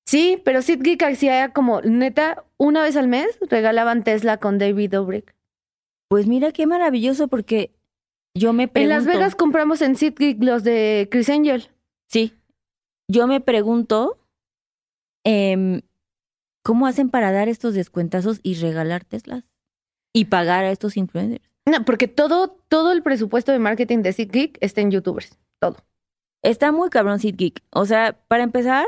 sí, 0.06 0.42
pero 0.44 0.62
Sid 0.62 0.82
Geek 0.82 1.04
hacía 1.04 1.54
como 1.54 1.82
neta 1.82 2.44
una 2.58 2.84
vez 2.84 2.98
al 2.98 3.08
mes 3.08 3.28
regalaban 3.50 4.04
Tesla 4.04 4.38
con 4.38 4.58
David 4.58 4.92
Dobrik. 4.92 5.36
Pues 6.10 6.28
mira 6.28 6.52
qué 6.52 6.68
maravilloso 6.68 7.28
porque 7.28 7.72
yo 8.38 8.54
me 8.54 8.68
pregunto. 8.68 8.94
En 8.94 8.98
Las 8.98 9.06
Vegas 9.06 9.36
compramos 9.36 9.82
en 9.82 9.96
Sid 9.96 10.14
Geek 10.18 10.44
los 10.44 10.64
de 10.64 11.08
Chris 11.12 11.30
Angel. 11.30 11.70
Sí. 12.08 12.34
Yo 13.08 13.28
me 13.28 13.42
pregunto 13.42 14.20
em, 15.24 15.82
cómo 16.64 16.88
hacen 16.88 17.10
para 17.10 17.32
dar 17.32 17.48
estos 17.50 17.74
descuentazos 17.74 18.40
y 18.44 18.56
regalar 18.56 19.06
Teslas 19.06 19.44
y 20.14 20.26
pagar 20.26 20.66
a 20.66 20.72
estos 20.72 20.98
influencers. 20.98 21.50
No, 21.66 21.84
porque 21.84 22.08
todo, 22.08 22.58
todo 22.70 22.92
el 22.92 23.04
presupuesto 23.04 23.52
de 23.52 23.60
marketing 23.60 24.00
de 24.00 24.14
Sid 24.14 24.32
Geek 24.32 24.58
está 24.62 24.82
en 24.82 24.92
YouTubers. 24.92 25.38
Todo. 25.60 25.78
Está 26.44 26.72
muy 26.72 26.90
cabrón 26.90 27.20
Seed 27.20 27.36
Geek. 27.36 27.64
O 27.72 27.86
sea, 27.86 28.18
para 28.28 28.44
empezar, 28.44 28.88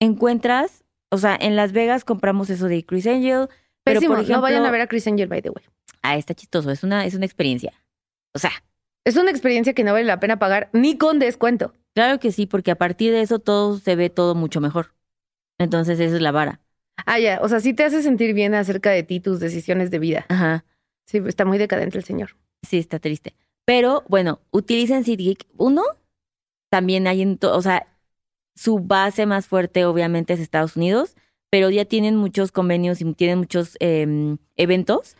encuentras, 0.00 0.84
o 1.10 1.18
sea, 1.18 1.36
en 1.38 1.56
Las 1.56 1.72
Vegas 1.72 2.04
compramos 2.04 2.48
eso 2.50 2.66
de 2.68 2.84
Chris 2.84 3.06
Angel, 3.06 3.48
pero 3.84 4.00
por 4.00 4.16
ejemplo, 4.16 4.36
no 4.36 4.42
vayan 4.42 4.64
a 4.64 4.70
ver 4.70 4.80
a 4.80 4.86
Chris 4.86 5.06
Angel, 5.06 5.28
by 5.28 5.42
the 5.42 5.50
way. 5.50 5.64
ah, 6.02 6.16
está 6.16 6.34
chistoso, 6.34 6.70
es 6.70 6.82
una, 6.82 7.04
es 7.04 7.14
una 7.14 7.26
experiencia. 7.26 7.72
O 8.34 8.38
sea, 8.38 8.50
Es 9.04 9.16
una 9.16 9.30
experiencia 9.30 9.74
que 9.74 9.84
no 9.84 9.92
vale 9.92 10.04
la 10.04 10.20
pena 10.20 10.38
pagar 10.38 10.70
ni 10.72 10.96
con 10.98 11.18
descuento. 11.18 11.72
claro 11.94 12.18
que 12.20 12.32
sí, 12.32 12.46
porque 12.46 12.70
a 12.70 12.76
partir 12.76 13.12
de 13.12 13.22
eso 13.22 13.38
todo 13.38 13.78
se 13.78 13.96
ve 13.96 14.10
todo 14.10 14.34
mucho 14.34 14.60
mejor. 14.60 14.94
Entonces 15.58 15.98
esa 16.00 16.16
es 16.16 16.22
la 16.22 16.32
vara. 16.32 16.60
Ah, 17.06 17.18
ya. 17.18 17.40
O 17.42 17.48
sea, 17.48 17.60
sí 17.60 17.74
te 17.74 17.84
hace 17.84 18.02
sentir 18.02 18.34
bien 18.34 18.54
acerca 18.54 18.90
de 18.90 19.02
ti, 19.02 19.20
tus 19.20 19.40
decisiones 19.40 19.90
de 19.90 19.98
vida. 19.98 20.26
Ajá. 20.28 20.64
Sí, 21.06 21.18
está 21.26 21.44
muy 21.44 21.58
decadente 21.58 21.98
el 21.98 22.04
señor. 22.04 22.36
Sí, 22.68 22.78
está 22.78 22.98
triste. 22.98 23.34
Pero 23.64 24.04
bueno, 24.08 24.40
utilicen 24.50 25.04
SeatGeek. 25.04 25.46
Uno, 25.56 25.82
también 26.70 27.06
hay 27.06 27.22
en, 27.22 27.38
to- 27.38 27.54
o 27.56 27.62
sea, 27.62 27.86
su 28.54 28.78
base 28.80 29.26
más 29.26 29.46
fuerte 29.46 29.84
obviamente 29.84 30.34
es 30.34 30.40
Estados 30.40 30.76
Unidos, 30.76 31.16
pero 31.50 31.70
ya 31.70 31.84
tienen 31.84 32.16
muchos 32.16 32.52
convenios 32.52 33.00
y 33.00 33.12
tienen 33.14 33.38
muchos 33.38 33.76
em, 33.80 34.38
eventos 34.56 35.16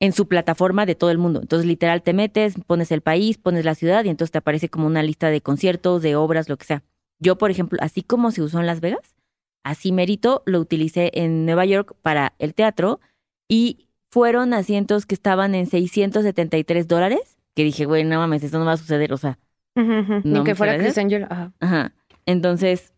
en 0.00 0.12
su 0.12 0.28
plataforma 0.28 0.86
de 0.86 0.94
todo 0.94 1.10
el 1.10 1.18
mundo. 1.18 1.40
Entonces, 1.40 1.66
literal, 1.66 2.02
te 2.02 2.12
metes, 2.12 2.54
pones 2.66 2.92
el 2.92 3.00
país, 3.00 3.38
pones 3.38 3.64
la 3.64 3.74
ciudad 3.74 4.04
y 4.04 4.08
entonces 4.08 4.30
te 4.30 4.38
aparece 4.38 4.68
como 4.68 4.86
una 4.86 5.02
lista 5.02 5.30
de 5.30 5.40
conciertos, 5.40 6.02
de 6.02 6.16
obras, 6.16 6.48
lo 6.48 6.56
que 6.56 6.66
sea. 6.66 6.82
Yo, 7.18 7.36
por 7.36 7.50
ejemplo, 7.50 7.78
así 7.82 8.02
como 8.02 8.30
se 8.30 8.42
usó 8.42 8.60
en 8.60 8.66
Las 8.66 8.80
Vegas, 8.80 9.16
así 9.64 9.90
mérito, 9.90 10.42
lo 10.46 10.60
utilicé 10.60 11.10
en 11.14 11.44
Nueva 11.46 11.64
York 11.64 11.96
para 12.02 12.34
el 12.38 12.54
teatro 12.54 13.00
y 13.48 13.88
fueron 14.10 14.54
asientos 14.54 15.04
que 15.04 15.14
estaban 15.14 15.54
en 15.54 15.66
673 15.66 16.86
dólares, 16.86 17.36
que 17.54 17.64
dije, 17.64 17.84
güey, 17.84 18.04
no 18.04 18.18
mames, 18.18 18.44
esto 18.44 18.58
no 18.58 18.64
va 18.64 18.72
a 18.72 18.76
suceder, 18.76 19.12
o 19.12 19.16
sea. 19.16 19.38
No, 19.74 20.20
Ni 20.24 20.44
que 20.44 20.54
fuera 20.54 20.74
Angel. 20.74 21.26
Ajá. 21.30 21.52
Ajá. 21.60 21.92
Entonces, 22.26 22.92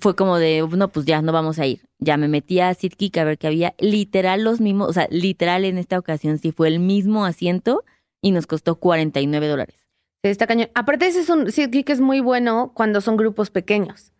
fue 0.00 0.14
como 0.16 0.38
de, 0.38 0.66
no, 0.76 0.88
pues 0.88 1.06
ya 1.06 1.22
no 1.22 1.32
vamos 1.32 1.58
a 1.58 1.66
ir. 1.66 1.80
Ya 1.98 2.16
me 2.16 2.28
metí 2.28 2.60
a 2.60 2.72
SeatGeek 2.72 3.16
a 3.18 3.24
ver 3.24 3.38
que 3.38 3.46
había 3.48 3.74
literal 3.78 4.44
los 4.44 4.60
mismos, 4.60 4.88
o 4.88 4.92
sea, 4.92 5.08
literal 5.10 5.64
en 5.64 5.78
esta 5.78 5.98
ocasión 5.98 6.38
sí 6.38 6.52
fue 6.52 6.68
el 6.68 6.78
mismo 6.78 7.24
asiento 7.24 7.84
y 8.20 8.30
nos 8.30 8.46
costó 8.46 8.76
49 8.76 9.48
dólares. 9.48 9.76
Sí, 10.24 10.30
está 10.30 10.46
cañón. 10.46 10.68
Aparte, 10.74 11.06
ese 11.08 11.20
es 11.20 11.28
un 11.28 11.50
SeatGeek 11.50 11.90
es 11.90 12.00
muy 12.00 12.20
bueno 12.20 12.70
cuando 12.74 13.00
son 13.00 13.16
grupos 13.16 13.50
pequeños. 13.50 14.12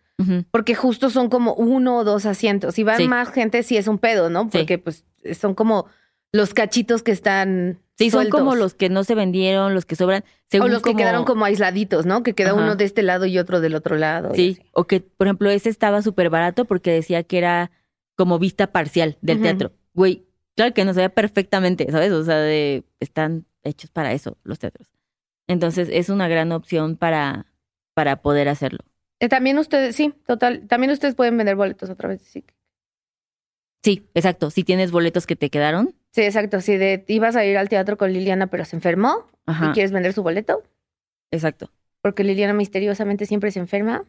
Porque 0.53 0.77
justo 0.77 1.11
son 1.11 1.29
como 1.29 1.53
uno 1.55 1.97
o 1.97 2.05
dos 2.05 2.27
asientos. 2.27 2.77
Si 2.77 2.85
van 2.85 2.97
Sí. 2.99 3.09
más 3.09 3.31
gente, 3.33 3.65
sí 3.65 3.77
es 3.77 3.89
un 3.89 3.99
pedo, 3.99 4.31
¿no? 4.31 4.43
Sí. 4.53 4.59
Porque 4.59 4.79
pues 4.79 5.05
son 5.37 5.55
como 5.57 5.87
los 6.33 6.55
cachitos 6.55 7.03
que 7.03 7.11
están. 7.11 7.81
Sí, 8.05 8.11
son 8.11 8.23
sueltos. 8.23 8.41
como 8.41 8.55
los 8.57 8.75
que 8.75 8.89
no 8.89 9.05
se 9.05 9.15
vendieron, 9.15 9.75
los 9.75 9.85
que 9.85 9.97
sobran. 9.97 10.23
O 10.23 10.27
según 10.51 10.71
los 10.71 10.83
que 10.83 10.95
quedaron 10.95 11.25
como 11.25 11.45
aisladitos, 11.45 12.07
¿no? 12.07 12.23
Que 12.23 12.35
queda 12.35 12.51
Ajá. 12.51 12.61
uno 12.61 12.77
de 12.77 12.85
este 12.85 13.03
lado 13.03 13.27
y 13.27 13.39
otro 13.39 13.61
del 13.61 13.75
otro 13.75 13.97
lado. 13.97 14.35
Sí, 14.35 14.59
o 14.73 14.87
que, 14.87 15.01
por 15.01 15.27
ejemplo, 15.27 15.51
ese 15.51 15.69
estaba 15.69 16.03
súper 16.03 16.31
barato 16.31 16.65
porque 16.65 16.91
decía 16.91 17.23
que 17.23 17.39
era 17.39 17.71
como 18.17 18.39
vista 18.39 18.69
parcial 18.69 19.19
del 19.21 19.41
teatro. 19.41 19.73
Güey, 19.95 20.27
claro 20.55 20.75
que 20.75 20.85
no 20.85 20.95
se 20.95 21.01
ve 21.01 21.11
perfectamente, 21.11 21.91
¿sabes? 21.91 22.13
O 22.13 22.25
sea, 22.25 22.37
de, 22.37 22.85
están 23.01 23.47
hechos 23.63 23.91
para 23.91 24.13
eso 24.13 24.37
los 24.45 24.59
teatros. 24.59 24.89
Entonces, 25.49 25.89
es 25.91 26.09
una 26.09 26.29
gran 26.29 26.53
opción 26.53 26.97
para, 26.97 27.47
para 27.95 28.23
poder 28.23 28.49
hacerlo. 28.49 28.81
Eh, 29.21 29.29
también 29.29 29.59
ustedes, 29.59 29.95
sí, 29.95 30.15
total. 30.27 30.67
También 30.67 30.93
ustedes 30.93 31.15
pueden 31.15 31.37
vender 31.37 31.57
boletos 31.57 31.91
otra 31.91 32.09
vez. 32.09 32.21
Sí, 32.23 32.45
Sí, 33.85 34.09
exacto. 34.15 34.51
Si 34.51 34.63
tienes 34.63 34.93
boletos 34.93 35.27
que 35.27 35.37
te 35.37 35.51
quedaron, 35.51 35.95
sí 36.13 36.23
exacto. 36.23 36.61
Si 36.61 36.77
de, 36.77 37.05
ibas 37.09 37.37
a 37.37 37.45
ir 37.45 37.57
al 37.59 37.69
teatro 37.69 37.97
con 37.99 38.13
Liliana, 38.13 38.47
pero 38.47 38.65
se 38.65 38.77
enfermó 38.77 39.27
y 39.47 39.73
quieres 39.73 39.93
vender 39.93 40.13
su 40.13 40.23
boleto, 40.23 40.63
exacto. 41.31 41.71
porque 42.01 42.23
Liliana 42.25 42.55
misteriosamente 42.55 43.27
siempre 43.27 43.51
se 43.51 43.59
enferma. 43.59 44.05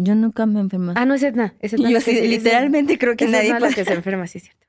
Yo 0.00 0.14
nunca 0.14 0.46
me 0.46 0.60
enfermé. 0.60 0.92
Ah, 0.96 1.04
no 1.06 1.14
es 1.14 1.22
Edna. 1.22 1.54
Es 1.60 1.72
Edna 1.72 1.88
Yo 1.90 1.98
la 1.98 2.04
que 2.04 2.10
sí, 2.10 2.16
se- 2.16 2.24
es 2.24 2.30
literalmente 2.30 2.98
creo 2.98 3.16
que 3.16 3.24
es 3.24 3.30
nadie 3.30 3.48
Edna 3.50 3.60
la 3.60 3.72
que 3.72 3.84
se 3.84 3.92
enferma, 3.94 4.26
sí 4.26 4.38
es 4.38 4.44
cierto. 4.44 4.66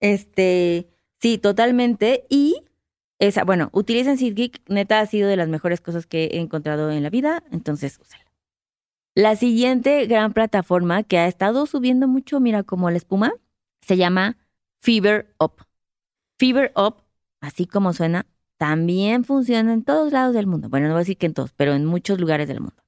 Este, 0.00 0.86
sí, 1.20 1.38
totalmente. 1.38 2.24
Y 2.28 2.62
esa, 3.18 3.44
bueno, 3.44 3.70
utilicen 3.72 4.16
SeatGeek, 4.18 4.60
neta 4.68 5.00
ha 5.00 5.06
sido 5.06 5.28
de 5.28 5.36
las 5.36 5.48
mejores 5.48 5.80
cosas 5.80 6.06
que 6.06 6.24
he 6.26 6.38
encontrado 6.38 6.90
en 6.92 7.02
la 7.02 7.10
vida, 7.10 7.42
entonces 7.50 7.98
úsala. 8.00 8.24
La 9.16 9.34
siguiente 9.34 10.06
gran 10.06 10.32
plataforma 10.32 11.02
que 11.02 11.18
ha 11.18 11.26
estado 11.26 11.66
subiendo 11.66 12.06
mucho, 12.06 12.38
mira, 12.38 12.62
como 12.62 12.88
la 12.90 12.96
espuma, 12.98 13.32
se 13.80 13.96
llama 13.96 14.36
Fever 14.80 15.34
Up. 15.38 15.66
Fever 16.38 16.72
Up, 16.76 17.02
así 17.40 17.66
como 17.66 17.92
suena, 17.92 18.26
también 18.58 19.24
funciona 19.24 19.72
en 19.72 19.84
todos 19.84 20.12
lados 20.12 20.34
del 20.34 20.46
mundo. 20.46 20.68
Bueno, 20.68 20.88
no 20.88 20.94
voy 20.94 21.00
a 21.00 21.06
decir 21.06 21.16
que 21.18 21.26
en 21.26 21.34
todos, 21.34 21.52
pero 21.52 21.74
en 21.74 21.84
muchos 21.84 22.20
lugares 22.20 22.48
del 22.48 22.60
mundo. 22.60 22.82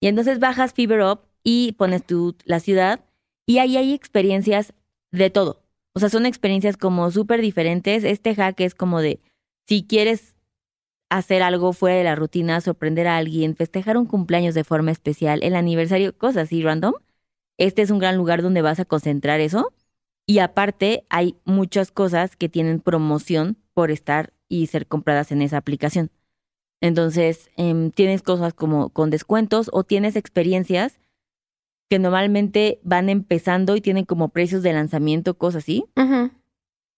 Y 0.00 0.08
entonces 0.08 0.38
bajas 0.38 0.74
Fever 0.74 1.02
Up 1.02 1.20
y 1.42 1.72
pones 1.72 2.04
tu, 2.04 2.36
la 2.44 2.60
ciudad 2.60 3.04
y 3.46 3.58
ahí 3.58 3.76
hay 3.76 3.92
experiencias 3.92 4.74
de 5.12 5.30
todo. 5.30 5.62
O 5.94 6.00
sea, 6.00 6.08
son 6.08 6.26
experiencias 6.26 6.76
como 6.76 7.10
súper 7.10 7.40
diferentes. 7.40 8.04
Este 8.04 8.34
hack 8.34 8.60
es 8.60 8.74
como 8.74 9.00
de, 9.00 9.20
si 9.66 9.86
quieres 9.86 10.34
hacer 11.10 11.42
algo 11.42 11.72
fuera 11.72 11.96
de 11.96 12.04
la 12.04 12.16
rutina, 12.16 12.60
sorprender 12.60 13.06
a 13.06 13.16
alguien, 13.16 13.54
festejar 13.54 13.96
un 13.96 14.06
cumpleaños 14.06 14.54
de 14.54 14.64
forma 14.64 14.90
especial, 14.90 15.40
el 15.42 15.54
aniversario, 15.54 16.16
cosas 16.16 16.44
así 16.44 16.62
random, 16.62 16.94
este 17.56 17.82
es 17.82 17.90
un 17.90 17.98
gran 17.98 18.16
lugar 18.16 18.42
donde 18.42 18.62
vas 18.62 18.80
a 18.80 18.84
concentrar 18.84 19.40
eso. 19.40 19.72
Y 20.26 20.38
aparte, 20.38 21.04
hay 21.10 21.36
muchas 21.44 21.90
cosas 21.90 22.36
que 22.36 22.48
tienen 22.48 22.80
promoción 22.80 23.58
por 23.74 23.90
estar 23.90 24.32
y 24.48 24.66
ser 24.68 24.86
compradas 24.86 25.32
en 25.32 25.42
esa 25.42 25.58
aplicación. 25.58 26.10
Entonces, 26.80 27.50
em, 27.56 27.90
tienes 27.90 28.22
cosas 28.22 28.54
como 28.54 28.90
con 28.90 29.10
descuentos 29.10 29.70
o 29.72 29.84
tienes 29.84 30.16
experiencias 30.16 31.00
que 31.90 31.98
normalmente 31.98 32.80
van 32.82 33.08
empezando 33.08 33.76
y 33.76 33.80
tienen 33.80 34.04
como 34.04 34.30
precios 34.30 34.62
de 34.62 34.72
lanzamiento, 34.72 35.36
cosas 35.36 35.64
así, 35.64 35.84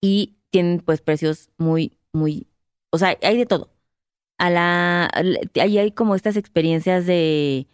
y 0.00 0.36
tienen 0.50 0.80
pues 0.80 1.00
precios 1.00 1.50
muy, 1.58 1.98
muy, 2.12 2.46
o 2.90 2.98
sea, 2.98 3.16
hay 3.22 3.36
de 3.36 3.46
todo. 3.46 3.70
A 4.38 4.50
la, 4.50 5.10
ahí 5.60 5.78
hay 5.78 5.90
como 5.92 6.14
estas 6.14 6.36
experiencias 6.36 7.06
de 7.06 7.66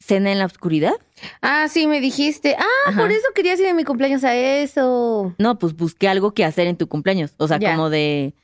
cena 0.00 0.32
en 0.32 0.38
la 0.38 0.46
oscuridad. 0.46 0.94
Ah, 1.42 1.66
sí, 1.68 1.86
me 1.86 2.00
dijiste. 2.00 2.56
Ah, 2.58 2.64
Ajá. 2.90 3.00
por 3.00 3.10
eso 3.10 3.26
querías 3.34 3.58
ir 3.60 3.66
en 3.66 3.76
mi 3.76 3.84
cumpleaños 3.84 4.24
a 4.24 4.34
eso. 4.36 5.34
No, 5.38 5.58
pues 5.58 5.74
busqué 5.76 6.08
algo 6.08 6.32
que 6.32 6.44
hacer 6.44 6.66
en 6.66 6.76
tu 6.76 6.88
cumpleaños, 6.88 7.34
o 7.38 7.48
sea, 7.48 7.58
Ya. 7.58 7.72
como 7.74 7.90
de 7.90 8.34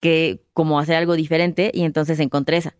que, 0.00 0.44
como 0.52 0.78
hacer 0.78 0.96
algo 0.96 1.14
diferente 1.14 1.70
y 1.74 1.82
entonces 1.82 2.20
encontré 2.20 2.58
esa. 2.58 2.74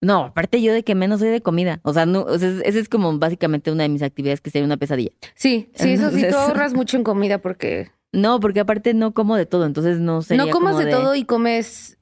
No, 0.00 0.24
aparte 0.24 0.60
yo 0.60 0.72
de 0.72 0.82
que 0.82 0.96
menos 0.96 1.20
soy 1.20 1.28
de 1.28 1.40
comida, 1.42 1.78
o 1.84 1.92
sea, 1.92 2.06
no, 2.06 2.22
o 2.22 2.36
sea, 2.36 2.48
esa 2.64 2.78
es 2.80 2.88
como 2.88 3.16
básicamente 3.18 3.70
una 3.70 3.84
de 3.84 3.88
mis 3.88 4.02
actividades 4.02 4.40
que 4.40 4.50
sería 4.50 4.66
una 4.66 4.76
pesadilla. 4.76 5.12
Sí, 5.36 5.70
sí, 5.76 5.92
eso 5.92 6.10
sí, 6.10 6.24
tú 6.28 6.36
ahorras 6.36 6.74
mucho 6.74 6.96
en 6.96 7.04
comida 7.04 7.38
porque 7.38 7.92
No, 8.10 8.40
porque 8.40 8.58
aparte 8.58 8.94
no 8.94 9.14
como 9.14 9.36
de 9.36 9.46
todo, 9.46 9.64
entonces 9.64 10.00
no 10.00 10.22
sería 10.22 10.44
no 10.44 10.50
comas 10.50 10.72
como 10.74 10.84
de, 10.84 10.90
todo 10.90 11.14
y 11.14 11.24
comes 11.24 11.98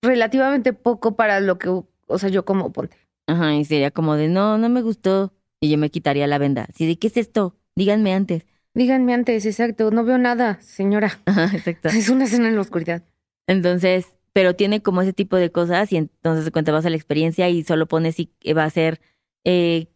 relativamente 0.00 0.72
poco 0.74 1.16
para 1.16 1.40
lo 1.40 1.58
que, 1.58 1.68
o 1.70 2.18
sea, 2.18 2.28
yo 2.28 2.44
como, 2.44 2.72
ponte. 2.72 2.96
Ajá, 3.26 3.54
y 3.54 3.64
sería 3.64 3.90
como 3.90 4.16
de, 4.16 4.28
no, 4.28 4.58
no 4.58 4.68
me 4.68 4.82
gustó. 4.82 5.32
Y 5.60 5.70
yo 5.70 5.78
me 5.78 5.90
quitaría 5.90 6.26
la 6.26 6.38
venda. 6.38 6.66
Así 6.68 6.86
de, 6.86 6.98
¿qué 6.98 7.06
es 7.06 7.16
esto? 7.16 7.56
Díganme 7.74 8.12
antes. 8.12 8.44
Díganme 8.74 9.14
antes, 9.14 9.46
exacto, 9.46 9.90
no 9.90 10.04
veo 10.04 10.18
nada, 10.18 10.60
señora. 10.60 11.20
Ajá, 11.26 11.50
exacto. 11.54 11.88
Es 11.88 12.08
una 12.08 12.26
cena 12.26 12.48
en 12.48 12.56
la 12.56 12.60
oscuridad. 12.60 13.02
Entonces, 13.46 14.16
pero 14.32 14.54
tiene 14.56 14.82
como 14.82 15.00
ese 15.02 15.12
tipo 15.12 15.36
de 15.36 15.50
cosas 15.52 15.92
y 15.92 15.96
entonces 15.96 16.50
cuenta 16.50 16.72
vas 16.72 16.84
a 16.86 16.90
la 16.90 16.96
experiencia 16.96 17.48
y 17.48 17.62
solo 17.62 17.86
pones 17.86 18.16
si 18.16 18.32
va 18.56 18.64
a 18.64 18.70
ser 18.70 19.00
eh, 19.44 19.86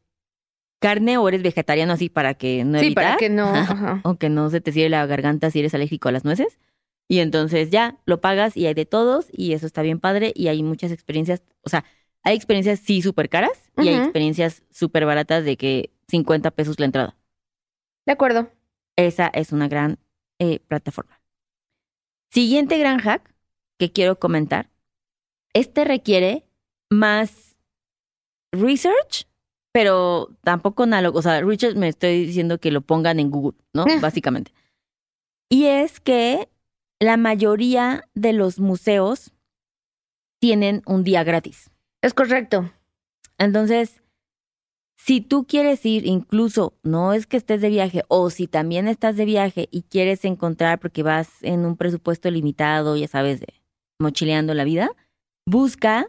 carne 0.80 1.18
o 1.18 1.28
eres 1.28 1.42
vegetariano 1.42 1.92
así 1.92 2.08
para 2.08 2.34
que 2.34 2.64
no 2.64 2.78
Sí, 2.78 2.86
evitar. 2.86 3.04
para 3.04 3.16
que 3.16 3.30
no, 3.30 3.48
ajá. 3.48 4.00
O 4.04 4.16
que 4.16 4.28
no 4.28 4.48
se 4.50 4.60
te 4.60 4.72
cierre 4.72 4.90
la 4.90 5.06
garganta 5.06 5.50
si 5.50 5.58
eres 5.60 5.74
alérgico 5.74 6.08
a 6.08 6.12
las 6.12 6.24
nueces. 6.24 6.58
Y 7.08 7.20
entonces 7.20 7.70
ya 7.70 7.98
lo 8.06 8.20
pagas 8.20 8.56
y 8.56 8.66
hay 8.66 8.74
de 8.74 8.84
todos 8.86 9.26
y 9.32 9.54
eso 9.54 9.66
está 9.66 9.82
bien 9.82 9.98
padre 9.98 10.32
y 10.36 10.48
hay 10.48 10.62
muchas 10.62 10.92
experiencias, 10.92 11.42
o 11.62 11.70
sea, 11.70 11.84
hay 12.24 12.36
experiencias 12.36 12.80
sí 12.80 13.02
súper 13.02 13.28
caras 13.28 13.70
y 13.76 13.88
hay 13.88 13.96
experiencias 13.96 14.62
súper 14.70 15.06
baratas 15.06 15.44
de 15.44 15.56
que 15.56 15.90
50 16.08 16.50
pesos 16.50 16.78
la 16.78 16.86
entrada. 16.86 17.16
De 18.06 18.12
acuerdo. 18.12 18.50
Esa 18.96 19.28
es 19.28 19.52
una 19.52 19.68
gran 19.68 19.98
eh, 20.38 20.60
plataforma. 20.60 21.20
Siguiente 22.30 22.78
gran 22.78 22.98
hack 22.98 23.34
que 23.78 23.92
quiero 23.92 24.18
comentar. 24.18 24.70
Este 25.54 25.84
requiere 25.84 26.46
más 26.90 27.56
research, 28.52 29.26
pero 29.72 30.30
tampoco 30.42 30.82
análogo. 30.82 31.18
O 31.18 31.22
sea, 31.22 31.40
research 31.40 31.76
me 31.76 31.88
estoy 31.88 32.26
diciendo 32.26 32.58
que 32.58 32.70
lo 32.70 32.80
pongan 32.80 33.20
en 33.20 33.30
Google, 33.30 33.58
¿no? 33.72 33.86
Eh. 33.86 33.98
Básicamente. 34.00 34.52
Y 35.48 35.66
es 35.66 36.00
que 36.00 36.48
la 37.00 37.16
mayoría 37.16 38.08
de 38.14 38.32
los 38.32 38.58
museos 38.58 39.32
tienen 40.40 40.82
un 40.86 41.04
día 41.04 41.24
gratis. 41.24 41.70
Es 42.02 42.14
correcto. 42.14 42.70
Entonces, 43.38 44.02
si 44.96 45.20
tú 45.20 45.46
quieres 45.46 45.84
ir, 45.86 46.06
incluso 46.06 46.74
no 46.82 47.12
es 47.12 47.26
que 47.26 47.36
estés 47.36 47.60
de 47.60 47.70
viaje, 47.70 48.02
o 48.08 48.30
si 48.30 48.46
también 48.46 48.88
estás 48.88 49.16
de 49.16 49.24
viaje 49.24 49.68
y 49.70 49.82
quieres 49.82 50.24
encontrar, 50.24 50.80
porque 50.80 51.02
vas 51.02 51.42
en 51.42 51.64
un 51.64 51.76
presupuesto 51.76 52.30
limitado, 52.30 52.96
ya 52.96 53.08
sabes, 53.08 53.40
de 53.40 53.54
mochileando 54.00 54.54
la 54.54 54.64
vida, 54.64 54.90
busca 55.46 56.08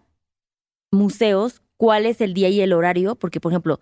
museos, 0.91 1.61
cuál 1.77 2.05
es 2.05 2.19
el 2.19 2.33
día 2.33 2.49
y 2.49 2.61
el 2.61 2.73
horario, 2.73 3.15
porque, 3.15 3.39
por 3.39 3.51
ejemplo, 3.51 3.79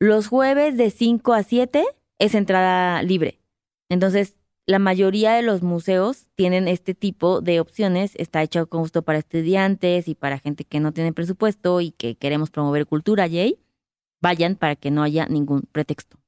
los 0.00 0.28
jueves 0.28 0.76
de 0.76 0.90
5 0.90 1.32
a 1.32 1.42
7 1.42 1.84
es 2.18 2.34
entrada 2.34 3.02
libre. 3.02 3.40
Entonces, 3.88 4.36
la 4.68 4.78
mayoría 4.78 5.32
de 5.32 5.40
los 5.40 5.62
museos 5.62 6.26
tienen 6.34 6.68
este 6.68 6.94
tipo 6.94 7.40
de 7.40 7.58
opciones. 7.58 8.12
Está 8.16 8.42
hecho 8.42 8.68
con 8.68 8.82
gusto 8.82 9.00
para 9.00 9.18
estudiantes 9.18 10.08
y 10.08 10.14
para 10.14 10.38
gente 10.38 10.64
que 10.64 10.78
no 10.78 10.92
tiene 10.92 11.14
presupuesto 11.14 11.80
y 11.80 11.90
que 11.92 12.16
queremos 12.16 12.50
promover 12.50 12.86
cultura, 12.86 13.26
Jay. 13.30 13.58
Vayan 14.20 14.56
para 14.56 14.76
que 14.76 14.90
no 14.90 15.02
haya 15.02 15.26
ningún 15.26 15.62
pretexto. 15.72 16.18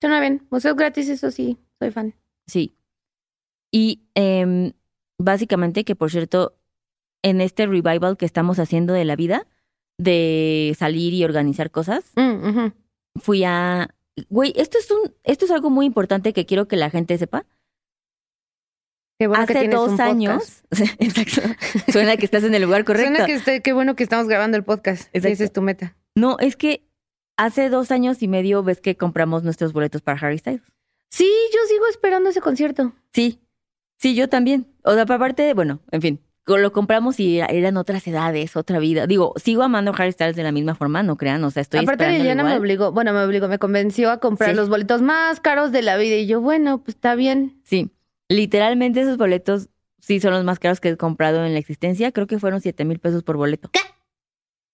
Suena 0.00 0.20
bien. 0.20 0.46
Museos 0.50 0.74
gratis, 0.74 1.10
eso 1.10 1.30
sí, 1.30 1.58
soy 1.78 1.90
fan. 1.90 2.14
Sí. 2.46 2.74
Y 3.70 4.00
em, 4.14 4.72
básicamente 5.18 5.84
que, 5.84 5.96
por 5.96 6.10
cierto, 6.10 6.56
en 7.22 7.42
este 7.42 7.66
revival 7.66 8.16
que 8.16 8.24
estamos 8.24 8.58
haciendo 8.58 8.94
de 8.94 9.04
la 9.04 9.16
vida, 9.16 9.46
de 9.98 10.74
salir 10.78 11.12
y 11.12 11.24
organizar 11.24 11.70
cosas, 11.70 12.10
Mm, 12.16 12.68
fui 13.20 13.44
a... 13.44 13.94
Güey, 14.28 14.52
esto 14.56 14.78
es, 14.78 14.90
un, 14.90 15.14
esto 15.24 15.44
es 15.44 15.50
algo 15.50 15.70
muy 15.70 15.86
importante 15.86 16.32
que 16.32 16.46
quiero 16.46 16.68
que 16.68 16.76
la 16.76 16.90
gente 16.90 17.16
sepa. 17.18 17.44
Qué 19.18 19.26
bueno 19.28 19.46
que 19.46 19.52
Hace 19.52 19.60
tienes 19.60 19.78
dos 19.78 19.98
años... 20.00 20.62
Exacto. 20.98 21.40
Suena 21.90 22.16
que 22.16 22.24
estás 22.26 22.44
en 22.44 22.54
el 22.54 22.62
lugar 22.62 22.84
correcto. 22.86 23.08
Suena 23.10 23.26
que 23.26 23.34
esté- 23.34 23.62
qué 23.62 23.72
bueno 23.72 23.96
que 23.96 24.02
estamos 24.02 24.28
grabando 24.28 24.56
el 24.56 24.64
podcast. 24.64 25.08
Exacto. 25.14 25.28
esa 25.32 25.44
es 25.44 25.52
tu 25.52 25.62
meta. 25.62 25.96
No, 26.14 26.38
es 26.38 26.56
que 26.56 26.86
hace 27.38 27.68
dos 27.70 27.90
años 27.90 28.22
y 28.22 28.28
medio 28.28 28.62
ves 28.62 28.80
que 28.80 28.96
compramos 28.96 29.42
nuestros 29.42 29.72
boletos 29.72 30.02
para 30.02 30.18
Harry 30.20 30.38
Styles. 30.38 30.62
Sí, 31.10 31.30
yo 31.52 31.60
sigo 31.68 31.86
esperando 31.88 32.28
ese 32.30 32.40
concierto. 32.40 32.92
Sí, 33.12 33.40
sí, 33.98 34.14
yo 34.14 34.28
también. 34.28 34.66
O 34.84 34.92
sea, 34.92 35.02
aparte, 35.02 35.54
bueno, 35.54 35.80
en 35.92 36.02
fin, 36.02 36.20
lo 36.46 36.72
compramos 36.72 37.18
y 37.18 37.38
era- 37.38 37.46
eran 37.46 37.76
otras 37.76 38.06
edades, 38.06 38.54
otra 38.56 38.78
vida. 38.78 39.06
Digo, 39.06 39.34
sigo 39.36 39.62
amando 39.64 39.92
Harry 39.96 40.12
Styles 40.12 40.36
de 40.36 40.42
la 40.44 40.52
misma 40.52 40.74
forma, 40.76 41.02
no 41.02 41.16
crean, 41.16 41.42
o 41.44 41.50
sea, 41.50 41.60
estoy 41.62 41.80
Aparte, 41.80 42.08
Liliana 42.10 42.44
me 42.44 42.56
obligó, 42.56 42.92
bueno, 42.92 43.12
me 43.12 43.22
obligó, 43.24 43.48
me 43.48 43.58
convenció 43.58 44.10
a 44.12 44.18
comprar 44.20 44.50
Sí. 44.50 44.56
los 44.56 44.68
boletos 44.68 45.02
más 45.02 45.40
caros 45.40 45.72
de 45.72 45.82
la 45.82 45.96
vida. 45.96 46.14
Y 46.16 46.26
yo, 46.26 46.40
bueno, 46.40 46.82
pues 46.84 46.94
está 46.94 47.16
bien. 47.16 47.60
Sí, 47.64 47.90
literalmente 48.28 49.00
esos 49.00 49.16
boletos 49.16 49.68
sí 49.98 50.20
son 50.20 50.32
los 50.32 50.44
más 50.44 50.58
caros 50.60 50.78
que 50.80 50.90
he 50.90 50.96
comprado 50.96 51.44
en 51.44 51.52
la 51.52 51.58
existencia. 51.58 52.12
Creo 52.12 52.28
que 52.28 52.38
fueron 52.38 52.60
siete 52.60 52.84
mil 52.84 53.00
pesos 53.00 53.24
por 53.24 53.36
boleto. 53.36 53.68
¿Qué? 53.72 53.80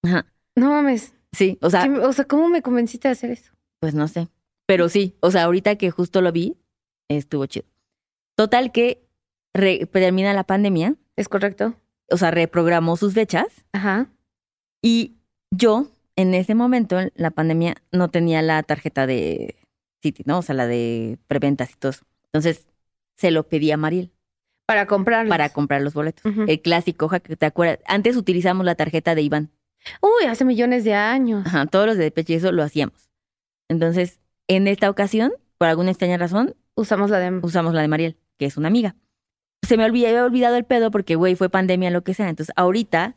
Ajá, 0.05 0.27
No 0.57 0.71
mames. 0.71 1.15
sí, 1.33 1.59
o 1.63 1.71
sea, 1.71 1.85
¿Qué 1.85 1.89
me- 1.89 2.01
o 2.01 2.13
sea, 2.13 2.27
¿cómo 2.27 2.49
me 2.49 2.61
convenciste 2.61 3.09
de 3.09 3.13
hacer 3.13 3.31
eso? 3.31 3.53
pues 3.81 3.95
no 3.95 4.07
sé. 4.09 4.29
Pero 4.67 4.89
sí, 4.89 5.17
o 5.21 5.31
sea, 5.31 5.45
ahorita 5.45 5.77
que 5.77 5.91
justo 5.91 6.21
lo 6.21 6.31
vi, 6.33 6.57
estuvo 7.09 7.47
chido. 7.47 7.67
Total 8.37 8.71
que 8.73 9.05
re- 9.55 9.87
termina 9.87 10.33
la 10.33 10.45
pandemia, 10.45 10.95
¿Es 11.17 11.29
correcto? 11.29 11.75
o 12.11 12.17
sea, 12.17 12.31
reprogramó 12.31 12.97
sus 12.97 13.15
fechas. 13.15 13.47
Ajá. 13.73 14.07
Y 14.83 15.15
yo, 15.51 15.87
en 16.17 16.35
ese 16.35 16.55
momento, 16.55 16.99
en 17.01 17.13
la 17.15 17.31
pandemia, 17.31 17.77
no 17.93 18.09
tenía 18.09 18.43
la 18.43 18.63
tarjeta 18.63 19.07
de 19.07 19.57
City, 20.03 20.23
¿no? 20.27 20.39
O 20.39 20.43
sea, 20.43 20.55
la 20.55 20.67
de 20.67 21.19
preventas 21.29 21.71
y 21.73 21.75
todo 21.77 21.91
eso. 21.91 22.05
Entonces, 22.27 22.67
se 23.17 23.31
lo 23.31 23.45
pedí 23.49 23.71
a 23.71 23.77
Mariel 23.77 24.11
Para 24.67 24.87
comprarlos. 24.87 25.31
para 25.31 25.51
comprar 25.51 25.81
los 25.83 25.95
boletos. 25.95 26.25
El 26.49 26.61
clásico, 26.61 27.09
ja, 27.09 27.21
que 27.21 27.37
te 27.37 27.47
acuerdas. 27.47 27.79
Antes 27.87 28.17
utilizamos 28.17 28.65
la 28.67 28.75
tarjeta 28.75 29.15
de 29.15 29.23
Iván. 29.23 29.51
Uy, 30.01 30.27
hace 30.29 30.45
millones 30.45 30.85
de 30.85 30.95
años. 30.95 31.47
Ajá, 31.47 31.67
todos 31.67 31.87
los 31.87 31.97
de 31.97 32.05
Depeche 32.05 32.33
y 32.35 32.37
eso 32.37 32.53
lo 32.53 32.63
hacíamos. 32.63 33.11
Entonces, 33.69 34.19
en 34.49 34.67
esta 34.69 34.91
ocasión, 34.91 35.33
por 35.59 35.69
alguna 35.69 35.91
extraña 35.91 36.17
razón, 36.19 36.57
Usamos 36.75 37.11
la 37.11 37.19
de... 37.19 37.39
usamos 37.43 37.75
la 37.75 37.83
de 37.83 37.89
Mariel, 37.89 38.17
que 38.39 38.47
es 38.47 38.57
una 38.57 38.69
amiga. 38.69 38.97
Se 39.67 39.77
me 39.77 39.85
olvidó, 39.85 40.09
había 40.09 40.25
olvidado 40.25 40.57
el 40.57 40.65
pedo 40.65 40.91
porque, 40.91 41.15
güey, 41.15 41.35
fue 41.37 41.49
pandemia, 41.49 41.91
lo 41.91 42.03
que 42.05 42.15
sea. 42.15 42.29
Entonces, 42.29 42.53
ahorita 42.57 43.17